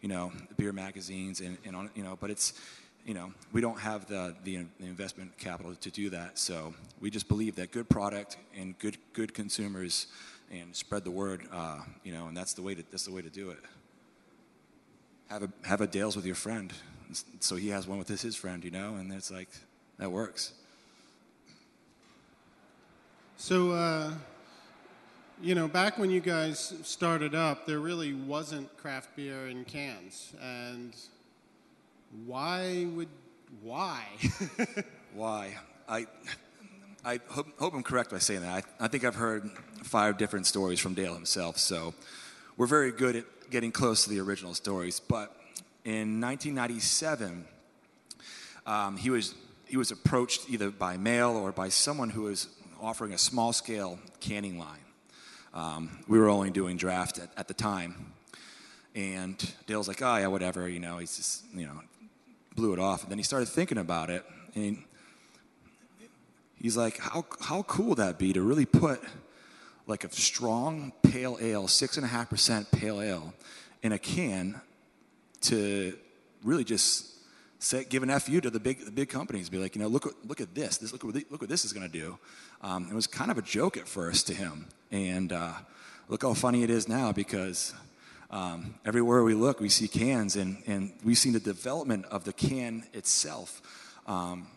[0.01, 2.53] you know, beer magazines and, and on, you know, but it's,
[3.05, 6.37] you know, we don't have the, the investment capital to do that.
[6.37, 10.07] So we just believe that good product and good good consumers
[10.51, 11.47] and spread the word.
[11.51, 13.59] Uh, you know, and that's the way to that's the way to do it.
[15.33, 16.71] Have a have a Dales with your friend.
[17.39, 19.49] So he has one with his, his friend, you know, and it's like,
[19.97, 20.53] that works.
[23.37, 24.11] So, uh,
[25.41, 30.33] you know, back when you guys started up, there really wasn't craft beer in cans.
[30.39, 30.95] And
[32.27, 33.09] why would,
[33.63, 34.03] why?
[35.15, 35.57] Why?
[35.89, 36.05] I,
[37.03, 38.65] I hope, hope I'm correct by saying that.
[38.79, 39.49] I, I think I've heard
[39.81, 41.95] five different stories from Dale himself, so
[42.55, 44.99] we're very good at getting close to the original stories.
[44.99, 45.35] But
[45.85, 47.45] in 1997,
[48.65, 49.35] um, he, was,
[49.67, 52.47] he was approached either by mail or by someone who was
[52.81, 54.79] offering a small scale canning line.
[55.53, 58.13] Um, we were only doing draft at, at the time.
[58.95, 61.81] And Dale's like, oh, yeah, whatever, you know, he's just, you know,
[62.55, 63.03] blew it off.
[63.03, 64.23] And then he started thinking about it.
[64.55, 64.83] And
[66.61, 69.01] he's like, how, how cool would that be to really put
[69.87, 73.33] like a strong pale ale, 6.5% pale ale,
[73.81, 74.61] in a can
[75.41, 75.97] to
[76.43, 77.09] really just
[77.59, 79.49] say, give an FU to the big, the big companies.
[79.49, 80.77] Be like, you know, look, look at this.
[80.77, 82.17] this look, what, look what this is going to do.
[82.61, 84.67] Um, it was kind of a joke at first to him.
[84.91, 85.53] And uh,
[86.07, 87.73] look how funny it is now because
[88.29, 92.33] um, everywhere we look, we see cans, and, and we've seen the development of the
[92.33, 93.61] can itself.
[94.07, 94.47] Um,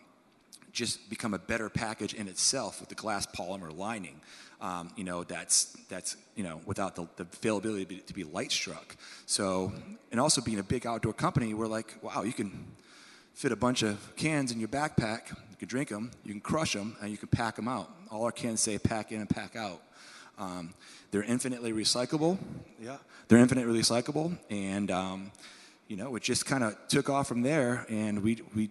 [0.71, 4.19] just become a better package in itself with the glass polymer lining.
[4.59, 8.23] Um, you know, that's, that's, you know, without the, the availability to be, to be
[8.23, 8.95] light struck.
[9.27, 9.71] So,
[10.11, 12.65] and also being a big outdoor company, we're like, wow, you can
[13.35, 16.73] fit a bunch of cans in your backpack, you can drink them, you can crush
[16.73, 17.87] them, and you can pack them out.
[18.09, 19.79] All our cans say pack in and pack out.
[20.39, 20.73] Um,
[21.11, 22.39] they're infinitely recyclable.
[22.81, 22.97] Yeah.
[23.27, 25.31] They're infinitely recyclable, and um,
[25.87, 28.69] you know, it just kind of took off from there, and we we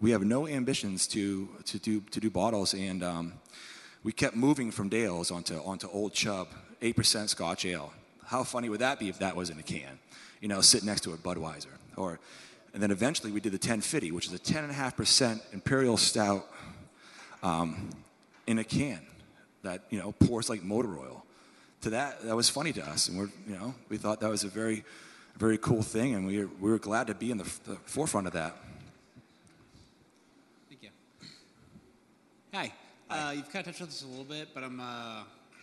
[0.00, 3.34] we have no ambitions to to do to do bottles, and um,
[4.02, 6.48] we kept moving from Dales onto onto Old Chub,
[6.82, 7.92] eight percent Scotch ale.
[8.24, 9.98] How funny would that be if that was in a can?
[10.40, 12.20] You know, sit next to a Budweiser, or
[12.74, 16.46] and then eventually we did the 1050, which is a 10.5% imperial stout
[17.42, 17.90] um,
[18.46, 19.00] in a can
[19.62, 21.24] that you know pours like motor oil.
[21.82, 24.44] To that, that was funny to us, and we're you know we thought that was
[24.44, 24.84] a very
[25.36, 28.26] very cool thing, and we were, we were glad to be in the, the forefront
[28.26, 28.56] of that.
[30.68, 30.90] Thank you.
[32.52, 32.72] Hi.
[33.10, 35.22] Uh, you've kind of touched on this a little bit, but I'm uh,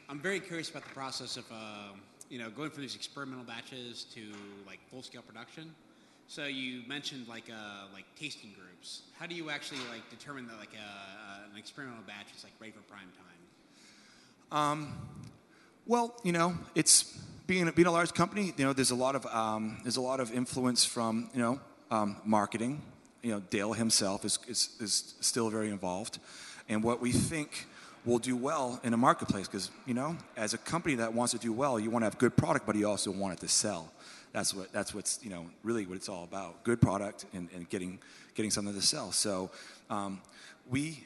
[0.10, 1.94] I'm very curious about the process of uh,
[2.28, 4.22] you know going from these experimental batches to
[4.66, 5.74] like full scale production.
[6.28, 9.04] So you mentioned like uh, like tasting groups.
[9.20, 12.54] How do you actually like determine that like a, uh, an experimental batch is like
[12.60, 13.12] ready for prime
[14.52, 14.60] time?
[14.60, 14.94] Um,
[15.86, 18.56] well, you know, it's being being a large company.
[18.58, 21.60] You know, there's a lot of um, there's a lot of influence from you know
[21.92, 22.82] um, marketing.
[23.22, 26.20] You know, Dale himself is, is is still very involved,
[26.70, 27.68] and what we think
[28.06, 31.40] will do well in a marketplace because you know, as a company that wants to
[31.40, 33.92] do well, you want to have good product, but you also want it to sell.
[34.32, 36.64] That's what that's what's you know really what it's all about.
[36.64, 38.00] Good product and, and getting
[38.36, 39.12] getting something to sell.
[39.12, 39.50] So
[39.90, 40.22] um,
[40.70, 41.04] we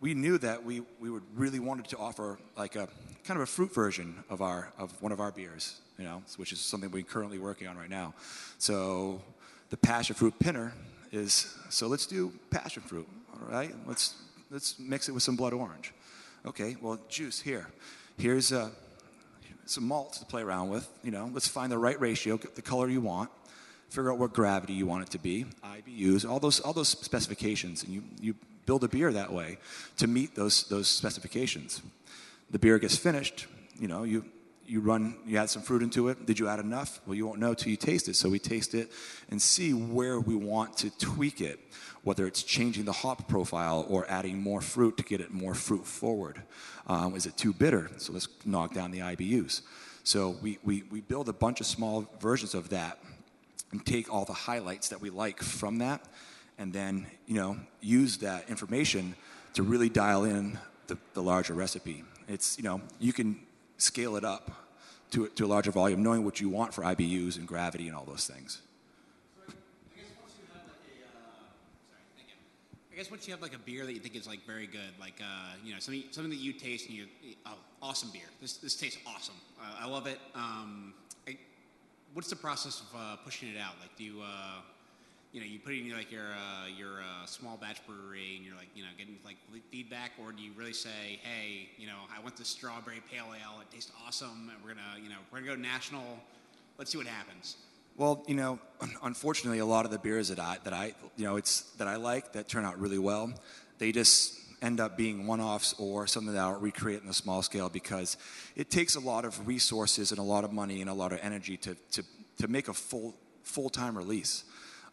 [0.00, 2.88] we knew that we, we would really wanted to offer like a
[3.24, 6.52] kind of a fruit version of our of one of our beers, you know, which
[6.52, 8.14] is something we're currently working on right now.
[8.58, 9.20] So
[9.68, 10.72] the passion fruit pinner
[11.12, 13.74] is so let's do passion fruit, all right?
[13.86, 14.14] Let's
[14.50, 15.92] let's mix it with some blood orange.
[16.46, 17.66] Okay, well juice here.
[18.18, 18.70] Here's uh,
[19.66, 20.88] some malt to play around with.
[21.02, 23.30] You know, let's find the right ratio, get the color you want,
[23.88, 27.82] figure out what gravity you want it to be, IBUs, all those all those specifications,
[27.84, 28.34] and you you
[28.70, 29.58] build a beer that way
[29.96, 31.82] to meet those, those specifications.
[32.52, 33.46] The beer gets finished,
[33.80, 34.24] you know, you,
[34.70, 36.26] you run, you add some fruit into it.
[36.26, 37.00] Did you add enough?
[37.04, 38.14] Well, you won't know till you taste it.
[38.14, 38.92] So we taste it
[39.28, 41.58] and see where we want to tweak it,
[42.04, 45.86] whether it's changing the hop profile or adding more fruit to get it more fruit
[45.86, 46.42] forward.
[46.86, 47.90] Um, is it too bitter?
[47.96, 49.62] So let's knock down the IBUs.
[50.04, 53.00] So we, we, we build a bunch of small versions of that
[53.72, 56.04] and take all the highlights that we like from that
[56.60, 59.16] and then you know use that information
[59.54, 62.04] to really dial in the, the larger recipe.
[62.28, 63.40] It's you know you can
[63.82, 64.50] scale it up
[65.10, 68.04] to, to a larger volume, knowing what you want for IBUs and gravity and all
[68.04, 68.62] those things.
[72.92, 74.92] I guess once you have like a beer that you think is like very good,
[75.00, 77.06] like uh, you know something something that you taste and you
[77.46, 78.26] oh awesome beer.
[78.42, 79.36] This this tastes awesome.
[79.58, 80.18] Uh, I love it.
[80.34, 80.92] Um,
[81.26, 81.38] I,
[82.12, 83.72] what's the process of uh, pushing it out?
[83.80, 84.60] Like do you uh,
[85.32, 88.44] you know, you put it in like your uh, your uh, small batch brewery, and
[88.44, 89.36] you're like, you know, getting like
[89.70, 93.60] feedback, or do you really say, hey, you know, I want the strawberry pale ale,
[93.60, 96.18] it tastes awesome, and we're gonna, you know, we're gonna go national.
[96.78, 97.56] Let's see what happens.
[97.96, 98.58] Well, you know,
[99.02, 101.96] unfortunately, a lot of the beers that I that I you know it's that I
[101.96, 103.32] like that turn out really well,
[103.78, 107.70] they just end up being one-offs or something that I'll recreate in a small scale
[107.70, 108.18] because
[108.56, 111.20] it takes a lot of resources and a lot of money and a lot of
[111.22, 112.02] energy to to
[112.38, 113.14] to make a full
[113.44, 114.44] full-time release.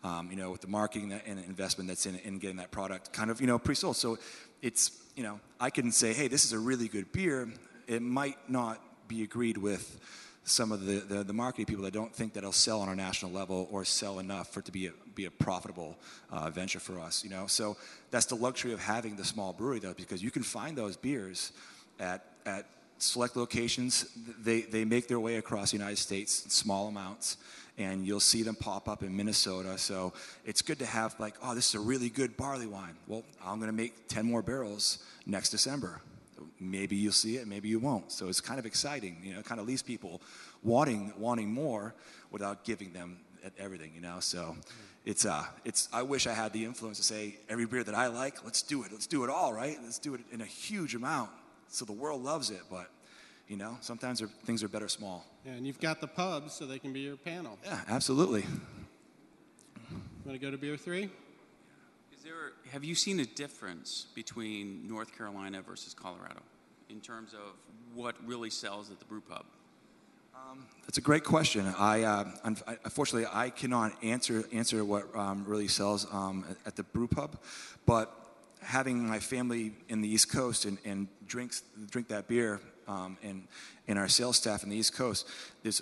[0.04, 3.32] Um, you know, with the marketing and investment that's in, in getting that product kind
[3.32, 3.96] of, you know, pre-sold.
[3.96, 4.18] So
[4.62, 7.50] it's, you know, I can say, hey, this is a really good beer.
[7.88, 10.00] It might not be agreed with
[10.44, 12.96] some of the, the, the, marketing people that don't think that it'll sell on a
[12.96, 15.98] national level or sell enough for it to be a, be a profitable
[16.32, 17.48] uh, venture for us, you know.
[17.48, 17.76] So
[18.12, 21.52] that's the luxury of having the small brewery, though, because you can find those beers
[22.00, 22.66] at, at
[22.98, 24.10] select locations.
[24.40, 27.38] They, they make their way across the United States in small amounts,
[27.78, 29.78] and you'll see them pop up in Minnesota.
[29.78, 30.14] So
[30.46, 32.96] it's good to have, like, oh, this is a really good barley wine.
[33.08, 36.02] Well, I'm going to make 10 more barrels next December
[36.60, 38.12] maybe you'll see it, maybe you won't.
[38.12, 40.22] So it's kind of exciting, you know, kind of leaves people
[40.64, 41.94] wanting wanting more
[42.32, 43.18] without giving them
[43.58, 44.20] everything, you know.
[44.20, 44.56] So
[45.06, 48.08] it's uh it's I wish I had the influence to say every beer that I
[48.08, 48.92] like, let's do it.
[48.92, 49.78] Let's do it all, right?
[49.84, 51.30] Let's do it in a huge amount
[51.70, 52.90] so the world loves it, but
[53.48, 55.26] you know, sometimes things are better small.
[55.46, 57.58] Yeah, and you've got the pubs so they can be your panel.
[57.64, 58.44] Yeah, absolutely.
[60.26, 61.10] Want to go to beer 3?
[62.16, 66.42] Is there, have you seen a difference between North Carolina versus Colorado
[66.90, 67.54] in terms of
[67.94, 69.46] what really sells at the brew pub?
[70.36, 71.66] Um, that's a great question.
[71.78, 72.26] I, uh,
[72.84, 77.38] unfortunately, I cannot answer answer what um, really sells um, at, at, the brew pub,
[77.88, 78.14] but
[78.62, 83.18] having my family in the East Coast and, and drinks drink that beer um,
[83.88, 85.28] and our sales staff in the East Coast,
[85.64, 85.82] there's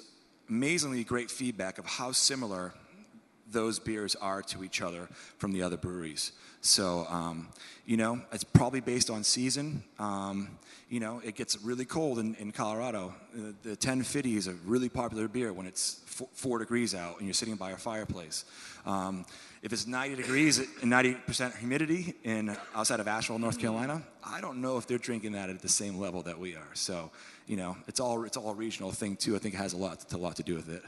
[0.49, 2.73] amazingly great feedback of how similar
[3.51, 6.31] those beers are to each other from the other breweries.
[6.61, 7.49] So, um,
[7.85, 9.83] you know, it's probably based on season.
[9.99, 10.57] Um,
[10.89, 13.13] you know, it gets really cold in, in Colorado.
[13.33, 17.27] The, the 1050 is a really popular beer when it's f- four degrees out and
[17.27, 18.45] you're sitting by a fireplace.
[18.85, 19.25] Um,
[19.65, 24.61] if it's 90 degrees and 90% humidity in outside of Asheville, North Carolina, I don't
[24.61, 26.69] know if they're drinking that at the same level that we are.
[26.75, 27.09] So,
[27.47, 29.35] you know, it's all it's all regional thing too.
[29.35, 30.83] I think it has a lot to, a lot to do with it.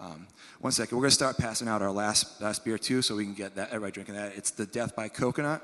[0.00, 0.26] Um,
[0.60, 3.34] one second, we're to start passing out our last, last beer too, so we can
[3.34, 4.32] get that everybody drinking that.
[4.34, 5.62] It's the Death by Coconut.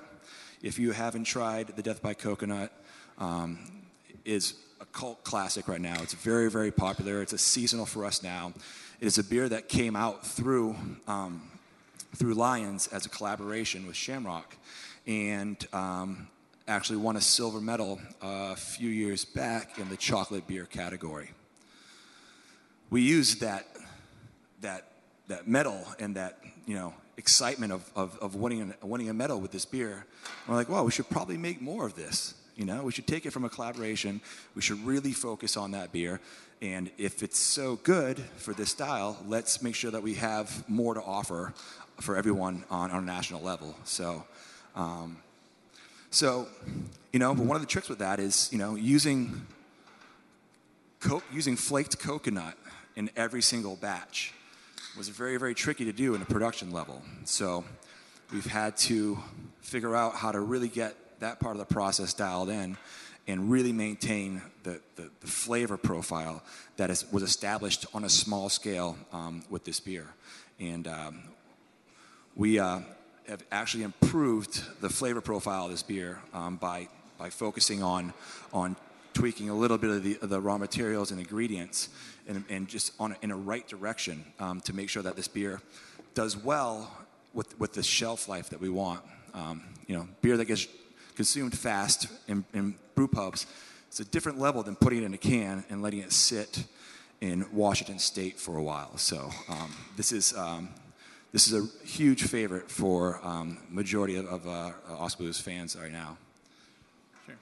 [0.62, 2.70] If you haven't tried the Death by Coconut,
[3.16, 3.58] um,
[4.26, 4.52] is
[4.82, 5.96] a cult classic right now.
[6.02, 7.22] It's very, very popular.
[7.22, 8.52] It's a seasonal for us now.
[9.00, 10.76] It is a beer that came out through
[11.08, 11.40] um,
[12.14, 14.56] through Lyons as a collaboration with Shamrock,
[15.06, 16.28] and um,
[16.68, 21.30] actually won a silver medal a few years back in the chocolate beer category.
[22.90, 23.66] We used that
[24.60, 24.86] that
[25.28, 29.52] that medal and that you know excitement of, of, of winning, winning a medal with
[29.52, 29.92] this beer.
[29.92, 32.34] And we're like, wow, we should probably make more of this.
[32.60, 34.20] You know, we should take it from a collaboration.
[34.54, 36.20] We should really focus on that beer.
[36.60, 40.92] And if it's so good for this style, let's make sure that we have more
[40.92, 41.54] to offer
[42.00, 43.74] for everyone on, on a national level.
[43.84, 44.24] So,
[44.76, 45.16] um,
[46.10, 46.48] so,
[47.14, 49.46] you know, but one of the tricks with that is, you know, using
[51.00, 52.58] co- using flaked coconut
[52.94, 54.34] in every single batch
[54.98, 57.00] was very, very tricky to do in a production level.
[57.24, 57.64] So
[58.30, 59.18] we've had to
[59.62, 62.76] figure out how to really get that part of the process dialed in
[63.28, 66.42] and really maintain the, the, the flavor profile
[66.76, 70.06] that is, was established on a small scale um, with this beer.
[70.58, 71.22] And um,
[72.34, 72.80] we uh,
[73.28, 78.12] have actually improved the flavor profile of this beer um, by, by focusing on,
[78.52, 78.76] on
[79.12, 81.88] tweaking a little bit of the, of the raw materials and ingredients
[82.26, 85.60] and, and just on in a right direction um, to make sure that this beer
[86.14, 86.90] does well
[87.34, 89.02] with, with the shelf life that we want.
[89.34, 90.66] Um, you know, beer that gets
[91.14, 93.46] consumed fast in, in brew pubs,
[93.88, 96.64] it's a different level than putting it in a can and letting it sit
[97.20, 98.96] in Washington State for a while.
[98.96, 100.68] So um, this is um,
[101.32, 105.92] this is a huge favorite for um, majority of, of uh, Oskar Blues fans right
[105.92, 106.16] now.
[107.26, 107.36] Sure.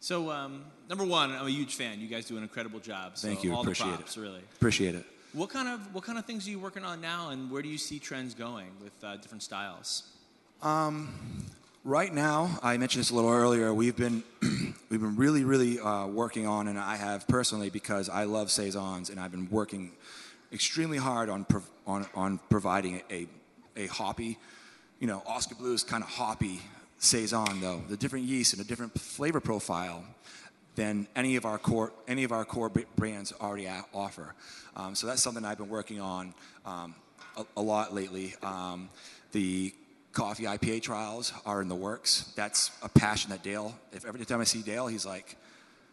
[0.00, 2.00] So, um, number one, I'm a huge fan.
[2.00, 3.18] You guys do an incredible job.
[3.18, 3.52] So Thank you.
[3.52, 4.20] All Appreciate the props, it.
[4.20, 4.40] Really.
[4.56, 5.04] Appreciate it.
[5.34, 7.68] What kind of what kind of things are you working on now, and where do
[7.68, 10.04] you see trends going with uh, different styles?
[10.62, 11.44] Um,
[11.84, 13.72] right now, I mentioned this a little earlier.
[13.72, 14.22] We've been
[14.90, 19.10] we've been really, really uh, working on, and I have personally because I love saisons,
[19.10, 19.92] and I've been working
[20.52, 23.26] extremely hard on prov- on on providing a
[23.76, 24.38] a hoppy,
[24.98, 26.60] you know, Oskar Blues kind of hoppy
[26.98, 30.04] saison though, the different yeast and a different flavor profile
[30.74, 34.34] than any of our core any of our core brands already offer.
[34.76, 36.94] Um, so that's something I've been working on um,
[37.36, 38.34] a, a, lot lately.
[38.42, 38.88] Um,
[39.32, 39.74] the
[40.18, 42.32] coffee IPA trials are in the works.
[42.34, 43.72] That's a passion that Dale.
[43.92, 45.36] If every time I see Dale, he's like,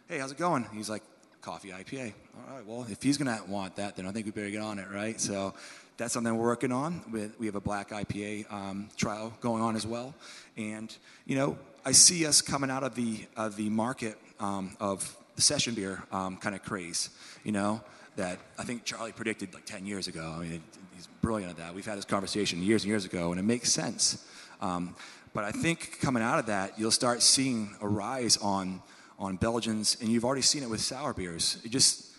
[0.09, 1.03] "Hey, how's it going?" He's like,
[1.41, 2.65] "Coffee IPA." All right.
[2.65, 5.21] Well, if he's gonna want that, then I think we better get on it, right?
[5.21, 5.53] So
[5.97, 7.03] that's something we're working on.
[7.37, 10.15] We have a black IPA um, trial going on as well,
[10.57, 10.91] and
[11.27, 11.55] you know,
[11.85, 16.01] I see us coming out of the of the market um, of the session beer
[16.11, 17.11] um, kind of craze.
[17.43, 17.79] You know,
[18.15, 20.35] that I think Charlie predicted like 10 years ago.
[20.37, 20.63] I mean,
[20.95, 21.75] he's brilliant at that.
[21.75, 24.25] We've had this conversation years and years ago, and it makes sense.
[24.61, 24.95] Um,
[25.33, 28.81] but I think coming out of that, you'll start seeing a rise on
[29.17, 31.61] on Belgians, and you've already seen it with sour beers.
[31.63, 32.11] It just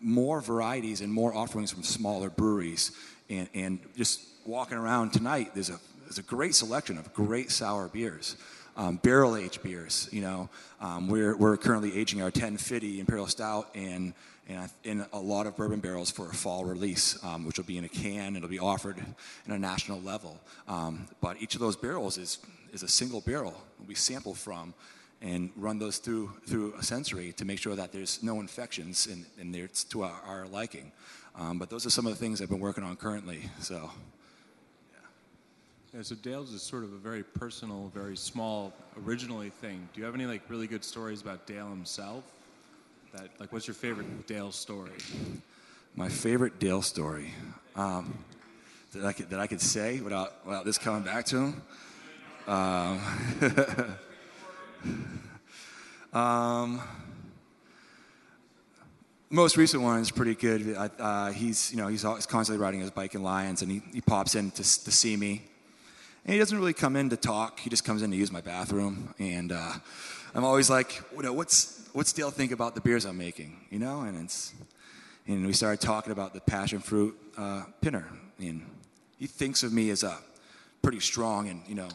[0.00, 2.92] more varieties and more offerings from smaller breweries,
[3.28, 7.88] and, and just walking around tonight, there's a there's a great selection of great sour
[7.88, 8.36] beers.
[8.76, 10.48] Um, barrel aged beers, you know,
[10.80, 14.14] um, we're, we're currently aging our 1050 Imperial Stout and
[14.48, 17.78] and in a lot of bourbon barrels for a fall release, um, which will be
[17.78, 18.36] in a can.
[18.36, 18.98] It'll be offered
[19.46, 20.38] in a national level.
[20.68, 22.38] Um, but each of those barrels is,
[22.72, 23.54] is a single barrel
[23.86, 24.74] we sample from
[25.22, 29.24] and run those through, through a sensory to make sure that there's no infections and,
[29.40, 30.92] and it's to our, our liking.
[31.36, 33.40] Um, but those are some of the things I've been working on currently.
[33.60, 33.90] So,
[35.94, 38.72] Yeah, so Dale's is sort of a very personal, very small,
[39.06, 39.88] originally thing.
[39.94, 42.24] Do you have any like really good stories about Dale himself?
[43.14, 44.90] That like, what's your favorite Dale story?
[45.94, 47.32] my favorite Dale story
[47.76, 48.18] um,
[48.92, 51.62] that, I could, that I could say without, without this coming back to him.
[52.48, 53.00] Um,
[56.12, 56.82] um,
[59.30, 60.74] most recent one is pretty good.
[60.76, 64.34] Uh, he's, you know, he's constantly riding his bike in Lyons, and he, he pops
[64.34, 65.42] in to, to see me.
[66.24, 67.60] And he doesn't really come in to talk.
[67.60, 69.14] He just comes in to use my bathroom.
[69.20, 69.74] And uh,
[70.36, 73.66] I'm always like, you know, what's, what's Dale think about the beers I'm making?
[73.70, 74.52] You know, and it's,
[75.28, 78.08] and we started talking about the passion fruit uh, pinner.
[78.40, 78.66] And
[79.16, 80.18] he thinks of me as a
[80.82, 81.88] pretty strong and, you know,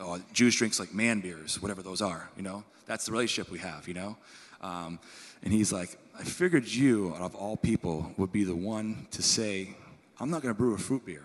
[0.00, 2.64] uh, juice drinks like man beers, whatever those are, you know?
[2.86, 4.16] That's the relationship we have, you know?
[4.62, 4.98] Um,
[5.44, 9.22] and he's like, I figured you, out of all people, would be the one to
[9.22, 9.76] say,
[10.18, 11.24] I'm not going to brew a fruit beer.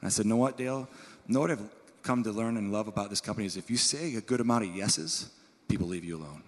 [0.00, 0.88] And I said, know what, Dale?
[1.28, 1.70] Know what I've
[2.02, 4.64] come to learn and love about this company is if you say a good amount
[4.64, 5.30] of yeses,
[5.68, 6.42] people leave you alone.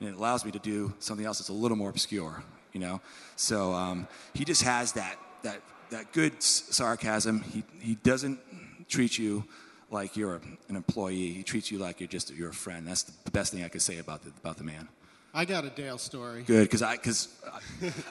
[0.00, 3.00] And it allows me to do something else that's a little more obscure, you know?
[3.36, 5.60] So um, he just has that, that,
[5.90, 7.42] that good s- sarcasm.
[7.42, 8.40] He, he doesn't
[8.88, 9.44] treat you
[9.90, 11.32] like you're an employee.
[11.32, 12.86] He treats you like you're just you're a friend.
[12.86, 14.88] That's the best thing I could say about the, about the man.
[15.34, 16.42] I got a Dale story.
[16.42, 17.28] Good, because I because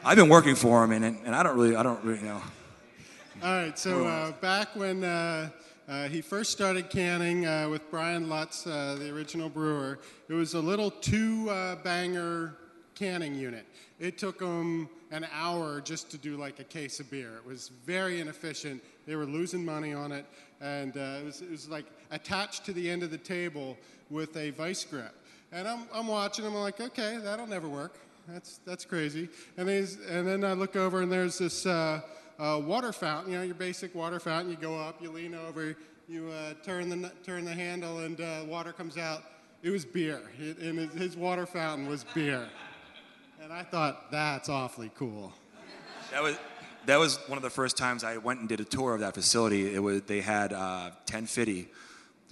[0.06, 2.42] I've been working for him, and, and I don't really I don't really you know.
[3.42, 5.50] All right, so uh, back when uh,
[5.90, 10.54] uh, he first started canning uh, with Brian Lutz, uh, the original brewer, it was
[10.54, 12.56] a little two uh, banger
[12.94, 13.66] canning unit.
[14.00, 17.38] It took them an hour just to do like a case of beer.
[17.38, 18.84] It was very inefficient.
[19.08, 20.26] They were losing money on it,
[20.62, 23.76] and it was, it was like attached to the end of the table
[24.12, 25.16] with a vice grip.
[25.52, 27.98] And I'm, I'm watching them, I'm like, okay, that'll never work.
[28.28, 29.28] That's, that's crazy.
[29.58, 31.66] And, and then I look over and there's this
[32.40, 34.50] uh, water fountain, you know, your basic water fountain.
[34.52, 35.76] You go up, you lean over,
[36.08, 39.24] you uh, turn, the, turn the handle, and uh, water comes out.
[39.62, 40.22] It was beer.
[40.40, 42.48] It, and his, his water fountain was beer.
[43.44, 45.34] And I thought, that's awfully cool.
[46.12, 46.38] That was
[46.86, 49.14] that was one of the first times I went and did a tour of that
[49.14, 49.76] facility.
[49.76, 51.68] It was they had uh, 1050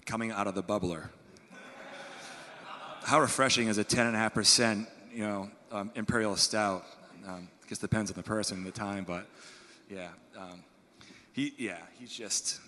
[0.06, 1.10] coming out of the bubbler.
[3.04, 6.86] How refreshing is a 10.5%, you know, um, imperial stout?
[7.28, 9.28] Um, I guess depends on the person and the time, but
[9.90, 10.64] yeah, um,
[11.34, 12.60] he yeah he's just.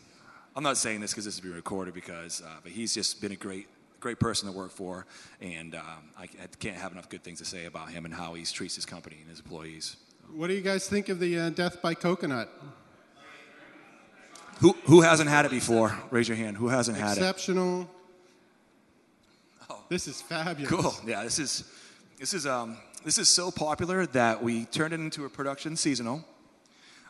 [0.56, 3.32] I'm not saying this because this is being recorded because, uh, but he's just been
[3.32, 3.68] a great
[4.00, 5.06] great person to work for,
[5.42, 8.34] and um, I, I can't have enough good things to say about him and how
[8.34, 9.98] he treats his company and his employees.
[10.34, 12.50] What do you guys think of the uh, death by coconut?
[14.60, 15.98] Who, who hasn't had it before?
[16.12, 16.58] Raise your hand.
[16.58, 17.22] Who hasn't had it?
[17.22, 17.90] Exceptional.
[19.70, 19.80] Oh.
[19.88, 20.70] This is fabulous.
[20.70, 20.94] Cool.
[21.06, 21.64] Yeah, this is
[22.20, 26.26] this is um, this is so popular that we turned it into a production seasonal.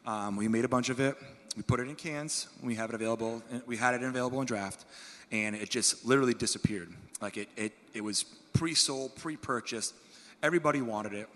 [0.05, 1.15] Um, we made a bunch of it.
[1.55, 2.47] We put it in cans.
[2.63, 3.43] We have it available.
[3.65, 4.85] We had it available in draft,
[5.31, 6.89] and it just literally disappeared.
[7.21, 8.23] Like it it it was
[8.53, 9.93] pre-sold, pre-purchased.
[10.41, 11.27] Everybody wanted it.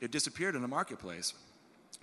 [0.00, 1.34] It disappeared in the marketplace.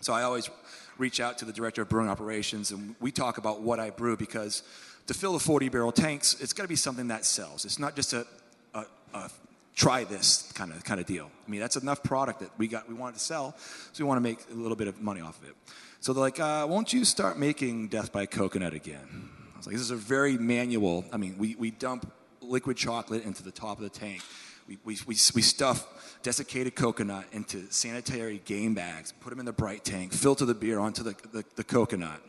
[0.02, 0.50] So I always
[0.98, 4.18] reach out to the director of brewing operations, and we talk about what I brew
[4.18, 4.64] because
[5.08, 7.66] to fill the 40 barrel tanks, it's got to be something that sells.
[7.66, 8.26] It's not just a,
[8.74, 9.30] a, a
[9.76, 11.30] try this kind of kind of deal.
[11.48, 14.18] I mean, that's enough product that we got we wanted to sell, so we want
[14.18, 15.56] to make a little bit of money off of it.
[16.04, 19.72] So they're like, uh, "Won't you start making Death by Coconut again?" I was like,
[19.72, 21.06] "This is a very manual.
[21.14, 24.22] I mean, we we dump liquid chocolate into the top of the tank."
[24.68, 29.54] We, we, we, we stuff desiccated coconut into sanitary game bags, put them in the
[29.54, 32.20] bright tank, filter the beer onto the, the, the coconut,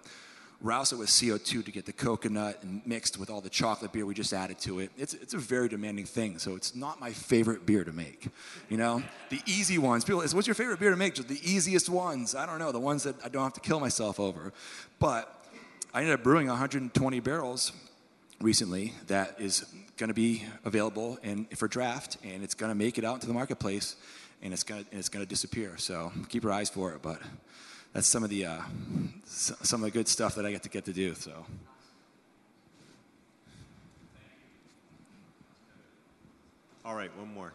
[0.64, 4.06] rouse it with CO2 to get the coconut and mixed with all the chocolate beer
[4.06, 4.90] we just added to it.
[4.96, 8.28] It's, it's a very demanding thing, so it's not my favorite beer to make.
[8.70, 10.04] You know, the easy ones.
[10.04, 11.14] People, what's your favorite beer to make?
[11.16, 12.34] The easiest ones.
[12.34, 14.54] I don't know, the ones that I don't have to kill myself over.
[14.98, 15.44] But
[15.92, 17.72] I ended up brewing 120 barrels
[18.40, 19.66] recently that is
[19.98, 23.26] going to be available and for draft, and it's going to make it out into
[23.26, 23.96] the marketplace.
[24.42, 25.74] and it's gonna and it's gonna disappear.
[25.76, 27.02] So keep your eyes for it.
[27.02, 27.20] But
[27.94, 28.60] that's some of the uh,
[29.24, 31.14] some of the good stuff that I get to get to do.
[31.14, 31.46] So.
[36.84, 37.52] All right, one more.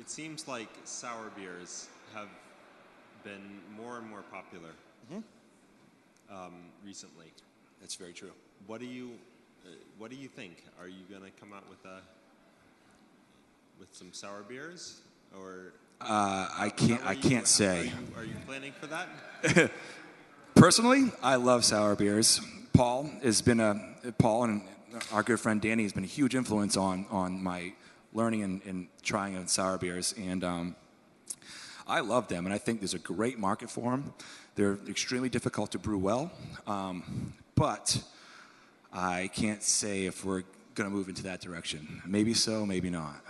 [0.00, 2.28] It seems like sour beers have
[3.22, 4.70] been more and more popular
[6.32, 6.54] um,
[6.84, 7.26] recently.
[7.80, 8.32] That's very true.
[8.66, 9.10] What do you
[9.66, 10.64] uh, What do you think?
[10.80, 12.00] Are you going to come out with a
[13.78, 15.02] with some sour beers,
[15.38, 17.04] or Uh, I can't.
[17.04, 17.84] I can't Are say.
[17.84, 19.70] you, are you planning for that?
[20.54, 22.40] Personally, I love sour beers.
[22.72, 24.62] Paul has been a Paul and
[25.12, 27.72] our good friend Danny has been a huge influence on on my
[28.12, 30.74] learning and, and trying of sour beers, and um,
[31.86, 32.46] I love them.
[32.46, 34.14] And I think there's a great market for them.
[34.54, 36.32] They're extremely difficult to brew well,
[36.66, 38.02] um, but
[38.92, 40.44] I can't say if we're
[40.74, 42.02] going to move into that direction.
[42.06, 43.22] Maybe so, maybe not.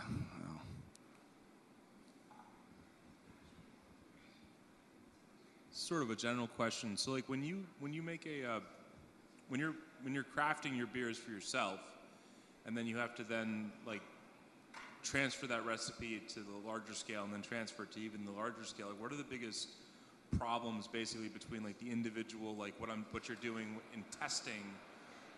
[5.90, 6.96] Sort of a general question.
[6.96, 8.60] So, like, when you when you make a uh,
[9.48, 11.80] when you're when you're crafting your beers for yourself,
[12.64, 14.02] and then you have to then like
[15.02, 18.62] transfer that recipe to the larger scale, and then transfer it to even the larger
[18.62, 18.86] scale.
[18.86, 19.70] Like, what are the biggest
[20.38, 24.62] problems, basically, between like the individual, like what I'm what you're doing in testing,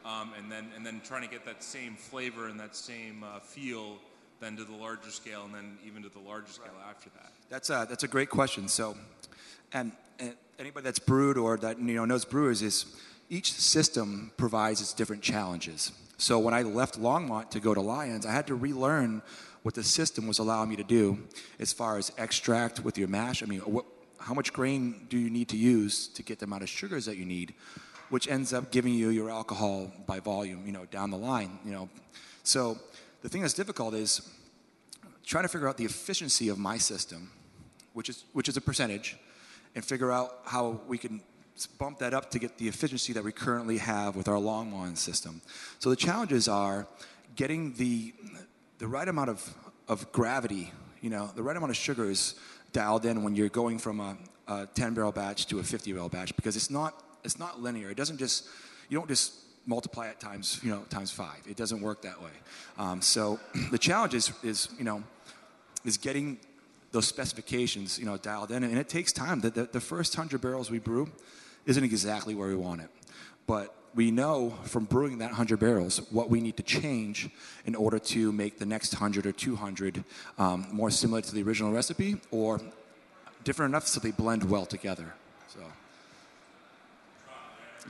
[0.04, 3.40] um, and then and then trying to get that same flavor and that same uh,
[3.40, 3.96] feel
[4.42, 7.32] then to the larger scale, and then even to the larger scale after that.
[7.48, 8.66] That's a, that's a great question.
[8.66, 8.96] So,
[9.72, 12.86] and, and anybody that's brewed or that you know knows brewers is
[13.30, 15.92] each system provides its different challenges.
[16.18, 19.22] So when I left Longmont to go to Lyons, I had to relearn
[19.62, 21.18] what the system was allowing me to do
[21.60, 23.42] as far as extract with your mash.
[23.42, 23.84] I mean, what,
[24.18, 27.16] how much grain do you need to use to get the amount of sugars that
[27.16, 27.54] you need,
[28.10, 31.70] which ends up giving you your alcohol by volume, you know, down the line, you
[31.70, 31.88] know.
[32.42, 32.78] So
[33.22, 34.28] the thing that's difficult is
[35.24, 37.30] trying to figure out the efficiency of my system,
[37.92, 39.16] which is which is a percentage,
[39.74, 41.22] and figure out how we can
[41.78, 45.40] bump that up to get the efficiency that we currently have with our Longmont system.
[45.78, 46.86] So the challenges are
[47.36, 48.12] getting the
[48.78, 49.54] the right amount of,
[49.86, 52.34] of gravity, you know, the right amount of sugars
[52.72, 54.16] dialed in when you're going from a,
[54.48, 57.90] a 10 barrel batch to a 50 barrel batch because it's not it's not linear.
[57.90, 58.48] It doesn't just
[58.88, 59.34] you don't just
[59.66, 61.40] multiply it times you know times five.
[61.48, 62.30] It doesn't work that way.
[62.78, 63.38] Um, so
[63.70, 65.02] the challenge is is you know
[65.84, 66.38] is getting
[66.92, 69.40] those specifications, you know, dialed in, and it takes time.
[69.40, 71.10] The, the, the first hundred barrels we brew
[71.66, 72.90] isn't exactly where we want it,
[73.46, 77.28] but we know from brewing that hundred barrels what we need to change
[77.66, 80.04] in order to make the next hundred or two hundred
[80.38, 82.60] um, more similar to the original recipe, or
[83.44, 85.14] different enough so they blend well together.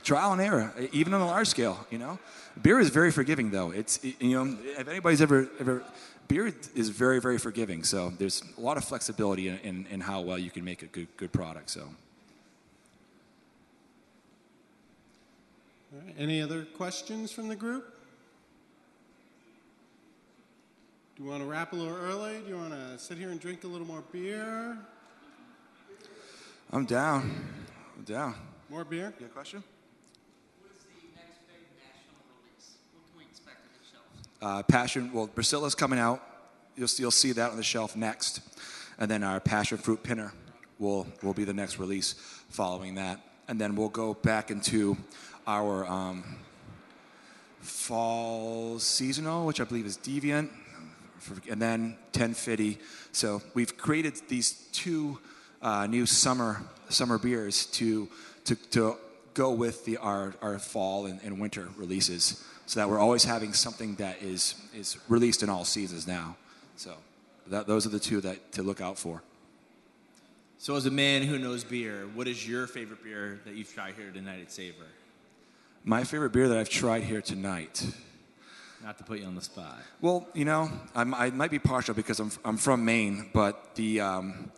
[0.03, 1.85] So trial and error, even on a large scale.
[1.89, 2.19] You know,
[2.61, 3.71] beer is very forgiving, though.
[3.71, 5.83] It's you know, if anybody's ever ever,
[6.27, 7.83] beer is very very forgiving.
[7.83, 10.87] So there's a lot of flexibility in, in, in how well you can make a
[10.87, 11.69] good good product.
[11.69, 11.81] So
[15.93, 17.89] All right, Any other questions from the group?
[21.15, 22.39] Do you want to wrap a little early?
[22.41, 24.77] Do you want to sit here and drink a little more beer?
[26.71, 27.47] I'm down.
[27.95, 28.33] I'm down.
[28.67, 29.13] More beer?
[29.19, 29.63] You got a question?
[34.43, 36.21] Uh, passion, well, Basilla's coming out.
[36.75, 38.41] You'll, you'll see that on the shelf next.
[38.99, 40.33] And then our passion fruit pinner
[40.79, 42.11] will, will be the next release
[42.49, 43.21] following that.
[43.47, 44.97] And then we'll go back into
[45.47, 46.25] our um,
[47.61, 50.49] fall seasonal, which I believe is Deviant,
[51.49, 52.79] and then 1050.
[53.13, 55.19] So we've created these two
[55.61, 58.09] uh, new summer summer beers to
[58.43, 58.97] to, to
[59.33, 63.53] go with the our, our fall and, and winter releases, so that we're always having
[63.53, 66.35] something that is is released in all seasons now.
[66.75, 66.95] So
[67.45, 69.21] that, those are the two that to look out for.
[70.57, 73.93] So, as a man who knows beer, what is your favorite beer that you've tried
[73.93, 74.87] here tonight at Savor?
[75.83, 77.85] My favorite beer that I've tried here tonight.
[78.83, 79.77] Not to put you on the spot.
[80.01, 84.01] Well, you know, I'm, I might be partial because I'm, I'm from Maine, but the,
[84.01, 84.51] um,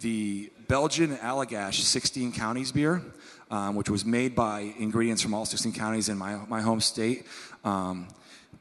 [0.00, 3.02] the Belgian Allagash 16 counties beer,
[3.50, 7.26] um, which was made by ingredients from all 16 counties in my, my home state,
[7.64, 8.08] um,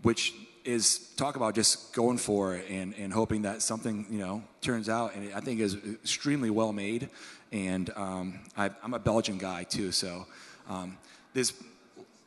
[0.01, 0.33] which
[0.65, 4.89] is talk about just going for it and, and hoping that something, you know, turns
[4.89, 5.15] out.
[5.15, 7.09] And I think is extremely well made.
[7.51, 10.27] And um, I, I'm a Belgian guy too, so
[10.69, 10.97] um,
[11.33, 11.53] there's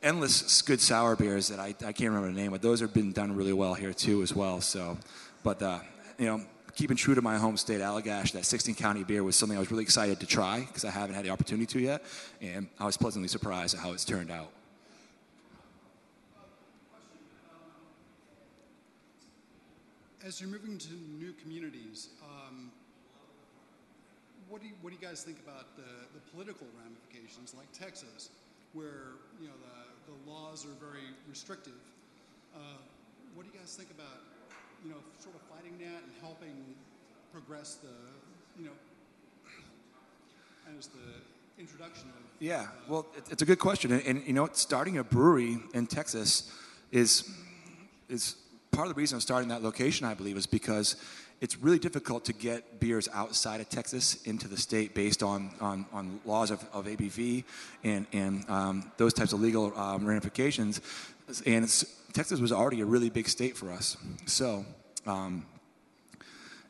[0.01, 3.13] endless good sour beers that I, I can't remember the name, but those have been
[3.13, 4.59] done really well here too as well.
[4.59, 4.97] So,
[5.43, 5.79] but uh,
[6.17, 6.41] you know,
[6.75, 9.71] keeping true to my home state, Allagash, that 16 county beer was something I was
[9.71, 12.03] really excited to try because I haven't had the opportunity to yet,
[12.41, 14.49] and I was pleasantly surprised at how it's turned out.
[20.25, 22.71] As you're moving to new communities, um,
[24.47, 28.29] what do you, what do you guys think about the, the political ramifications, like Texas,
[28.71, 31.73] where you know the, the laws are very restrictive?
[32.55, 32.79] Uh,
[33.35, 34.32] what do you guys think about
[34.83, 36.75] you know sort of fighting that and helping
[37.31, 38.75] progress the you know
[40.77, 44.97] as the introduction of Yeah, well, it's a good question, and, and you know, starting
[44.97, 46.51] a brewery in Texas
[46.91, 47.29] is
[48.09, 48.35] is
[48.71, 50.05] part of the reason I'm starting that location.
[50.05, 50.95] I believe is because
[51.41, 55.85] it's really difficult to get beers outside of Texas into the state based on on,
[55.93, 57.43] on laws of, of ABV
[57.83, 60.81] and and um, those types of legal um, ramifications.
[61.45, 64.65] And it's, Texas was already a really big state for us, so.
[65.05, 65.45] Um,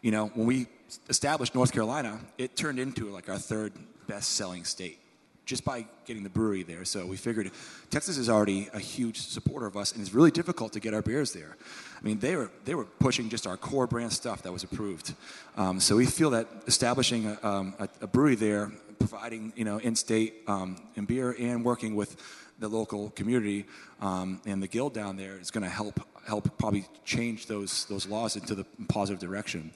[0.03, 0.67] you know, when we
[1.09, 3.71] established North Carolina, it turned into like our third
[4.05, 4.99] best selling state
[5.45, 6.85] just by getting the brewery there.
[6.85, 7.51] So we figured
[7.89, 11.01] Texas is already a huge supporter of us, and it's really difficult to get our
[11.01, 11.55] beers there.
[11.99, 15.13] I mean, they were they were pushing just our core brand stuff that was approved.
[15.55, 19.77] Um, so we feel that establishing a, um, a, a brewery there, providing you know
[19.77, 22.17] in-state um, and beer, and working with
[22.63, 23.65] the local community
[24.01, 28.07] um, and the guild down there is going to help help probably change those those
[28.07, 29.71] laws into the positive direction.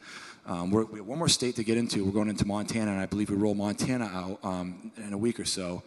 [0.46, 2.06] Um, we're, we have one more state to get into.
[2.06, 5.42] We're going into Montana, and I believe we roll Montana out um, in a week
[5.42, 5.84] or so.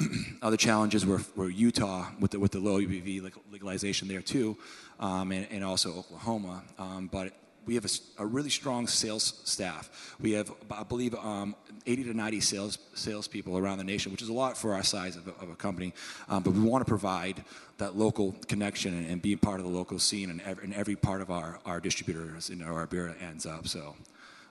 [0.42, 4.56] Other challenges were, were Utah with the, with the low ABV legalization there too,
[4.98, 6.62] um, and, and also Oklahoma.
[6.78, 7.34] Um, but
[7.68, 10.16] we have a really strong sales staff.
[10.18, 11.54] We have, I believe, um,
[11.86, 15.16] 80 to 90 sales salespeople around the nation, which is a lot for our size
[15.16, 15.92] of a, of a company.
[16.30, 17.44] Um, but we want to provide
[17.76, 20.96] that local connection and, and be part of the local scene in every, in every
[20.96, 23.68] part of our, our distributors and our beer ends up.
[23.68, 23.94] So.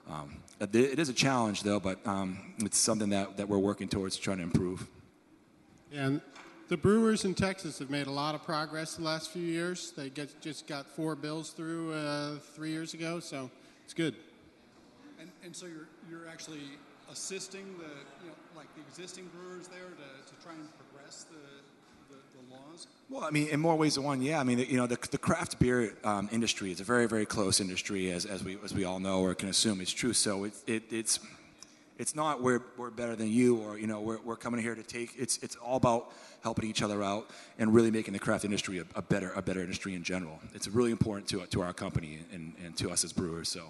[0.08, 3.88] Um, it it is a challenge, though, but um, it's something that, that we're working
[3.88, 4.86] towards trying to improve.
[5.92, 6.22] And
[6.68, 9.92] the brewers in Texas have made a lot of progress the last few years.
[9.96, 13.50] They get, just got four bills through uh, three years ago, so
[13.84, 14.14] it's good.
[15.18, 16.60] And, and so you're, you're actually
[17.10, 17.88] assisting the,
[18.22, 22.54] you know, like the existing brewers there to, to try and progress the, the, the
[22.54, 22.86] laws?
[23.08, 24.38] Well, I mean, in more ways than one, yeah.
[24.38, 27.60] I mean, you know, the, the craft beer um, industry is a very, very close
[27.60, 30.12] industry, as, as we as we all know or can assume is true.
[30.12, 31.18] So it, it, it's
[31.98, 34.82] it's not we're, we're better than you or you know we're, we're coming here to
[34.82, 35.14] take.
[35.18, 37.28] It's it's all about helping each other out
[37.58, 40.40] and really making the craft industry a, a better a better industry in general.
[40.54, 43.48] It's really important to to our company and, and to us as brewers.
[43.48, 43.64] So.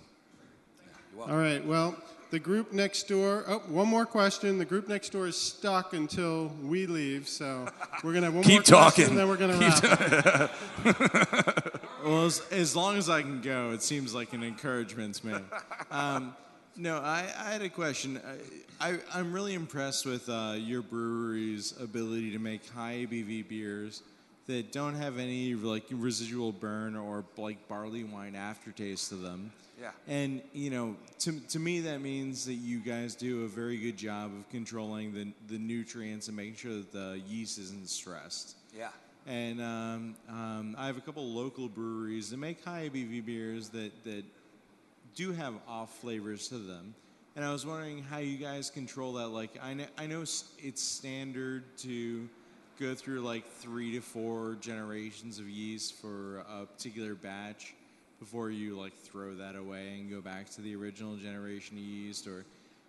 [1.20, 1.96] All right, well,
[2.30, 4.58] the group next door, oh, one more question.
[4.58, 7.66] The group next door is stuck until we leave, so
[8.04, 9.04] we're going to have one Keep more question, talking.
[9.06, 10.50] and then we're going Keep to
[10.84, 11.80] wrap up.
[12.04, 15.34] well, as, as long as I can go, it seems like an encouragement to me.
[15.90, 16.36] Um,
[16.78, 18.20] no, I, I had a question.
[18.80, 24.02] I, I, I'm really impressed with uh, your brewery's ability to make high ABV beers
[24.46, 29.52] that don't have any like residual burn or like barley wine aftertaste to them.
[29.80, 29.90] Yeah.
[30.06, 33.96] And you know, to, to me, that means that you guys do a very good
[33.96, 38.56] job of controlling the the nutrients and making sure that the yeast isn't stressed.
[38.76, 38.88] Yeah.
[39.26, 43.92] And um, um, I have a couple local breweries that make high ABV beers that,
[44.04, 44.24] that
[45.18, 46.94] do have off flavors to them.
[47.34, 49.28] And I was wondering how you guys control that.
[49.28, 52.28] Like, I know, I know it's standard to
[52.78, 57.74] go through like three to four generations of yeast for a particular batch
[58.20, 62.28] before you like throw that away and go back to the original generation of yeast
[62.28, 62.44] or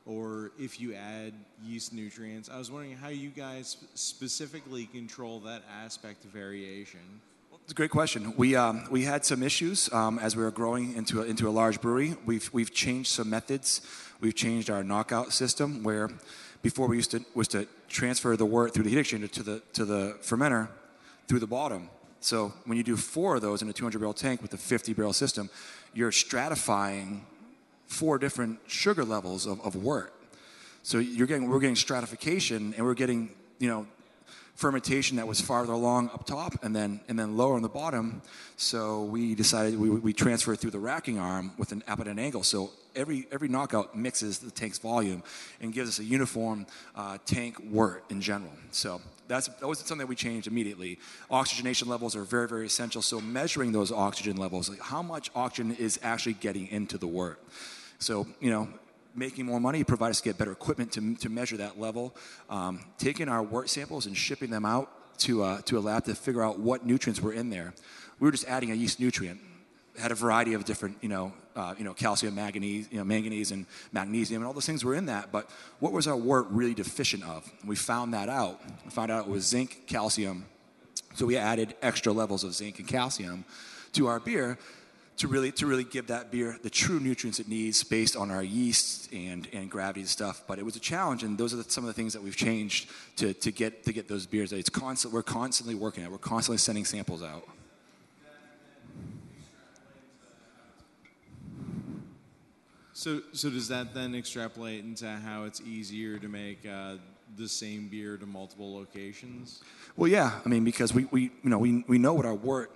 [0.05, 2.47] or if you add yeast nutrients.
[2.47, 7.21] I was wondering how you guys specifically control that aspect of variation.
[7.69, 8.33] It's a great question.
[8.35, 11.51] We, um, we had some issues um, as we were growing into a, into a
[11.51, 12.15] large brewery.
[12.25, 13.81] We've, we've changed some methods.
[14.19, 16.09] We've changed our knockout system where
[16.63, 19.61] before we used to was to transfer the wort through the heat exchanger to the,
[19.73, 20.67] to the fermenter
[21.27, 21.91] through the bottom.
[22.21, 24.93] So when you do four of those in a 200 barrel tank with a 50
[24.93, 25.51] barrel system,
[25.93, 27.19] you're stratifying
[27.85, 30.11] four different sugar levels of, of wort.
[30.81, 33.85] So you're getting, we're getting stratification and we're getting, you know,
[34.59, 38.21] fermentation that was farther along up top and then and then lower on the bottom.
[38.57, 42.19] So we decided we, we transfer through the racking arm with an up at an
[42.19, 42.43] angle.
[42.43, 45.23] So every every knockout mixes the tank's volume
[45.61, 48.51] and gives us a uniform uh, tank wort in general.
[48.71, 50.99] So that's that was something that we changed immediately.
[51.31, 53.01] Oxygenation levels are very very essential.
[53.01, 57.41] So measuring those oxygen levels, like how much oxygen is actually getting into the wort.
[57.99, 58.67] So you know
[59.15, 62.15] making more money, provide us to get better equipment to, to measure that level,
[62.49, 66.15] um, taking our wort samples and shipping them out to, uh, to a lab to
[66.15, 67.73] figure out what nutrients were in there.
[68.19, 69.39] We were just adding a yeast nutrient.
[69.97, 73.51] Had a variety of different, you know, uh, you know, calcium, manganese, you know, manganese,
[73.51, 75.29] and magnesium, and all those things were in that.
[75.29, 75.49] But
[75.79, 77.51] what was our wort really deficient of?
[77.65, 78.61] We found that out.
[78.85, 80.45] We found out it was zinc, calcium.
[81.15, 83.43] So we added extra levels of zinc and calcium
[83.93, 84.57] to our beer
[85.19, 88.43] to really to really give that beer the true nutrients it needs based on our
[88.43, 90.43] yeast and and gravity stuff.
[90.47, 92.35] But it was a challenge, and those are the, some of the things that we've
[92.35, 94.51] changed to, to get to get those beers.
[94.53, 95.13] It's constant.
[95.13, 96.11] We're constantly working at.
[96.11, 97.47] We're constantly sending samples out.
[102.93, 106.95] So, so does that then extrapolate into how it's easier to make uh,
[107.39, 109.61] the same beer to multiple locations?
[109.95, 110.39] Well, yeah.
[110.45, 112.71] I mean, because we, we you know we, we know what our wort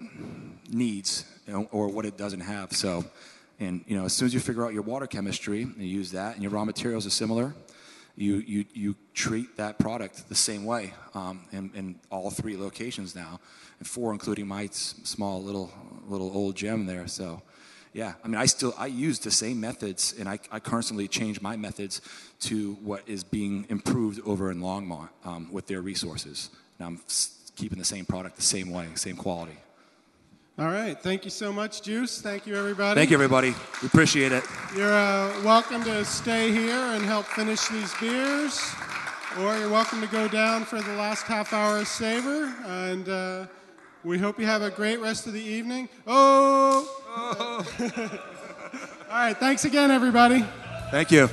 [0.69, 2.71] needs you know, or what it doesn't have.
[2.71, 3.03] So,
[3.59, 6.11] and you know, as soon as you figure out your water chemistry and you use
[6.11, 7.53] that, and your raw materials are similar,
[8.15, 13.15] you you you treat that product the same way um, in, in all three locations
[13.15, 13.39] now,
[13.79, 15.71] and four, including my small little
[16.07, 17.07] little old gem there.
[17.07, 17.41] So.
[17.93, 21.41] Yeah, I mean, I still I use the same methods, and I, I constantly change
[21.41, 22.01] my methods
[22.41, 26.49] to what is being improved over in Longmont um, with their resources.
[26.79, 27.01] And I'm
[27.55, 29.57] keeping the same product the same way, same quality.
[30.57, 30.99] All right.
[30.99, 32.21] Thank you so much, Juice.
[32.21, 32.95] Thank you, everybody.
[32.95, 33.55] Thank you, everybody.
[33.81, 34.43] We appreciate it.
[34.75, 38.59] You're uh, welcome to stay here and help finish these beers,
[39.39, 42.53] or you're welcome to go down for the last half hour of Savor.
[42.65, 43.45] And uh,
[44.03, 45.89] we hope you have a great rest of the evening.
[46.05, 46.87] Oh!
[49.09, 49.37] All right.
[49.37, 50.45] Thanks again, everybody.
[50.91, 51.29] Thank you.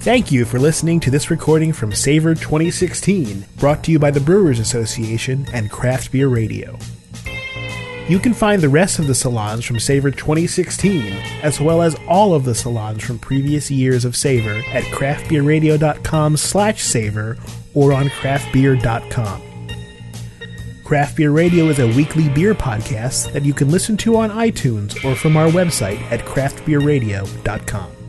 [0.00, 4.20] Thank you for listening to this recording from Savor 2016, brought to you by the
[4.20, 6.78] Brewers Association and Craft Beer Radio.
[8.06, 11.10] You can find the rest of the salons from Savor 2016,
[11.42, 16.82] as well as all of the salons from previous years of Savor at craftbeerradio.com slash
[16.82, 17.38] savor
[17.74, 19.42] or on craftbeer.com.
[20.84, 25.02] Craft Beer Radio is a weekly beer podcast that you can listen to on iTunes
[25.04, 28.03] or from our website at craftbeerradio.com.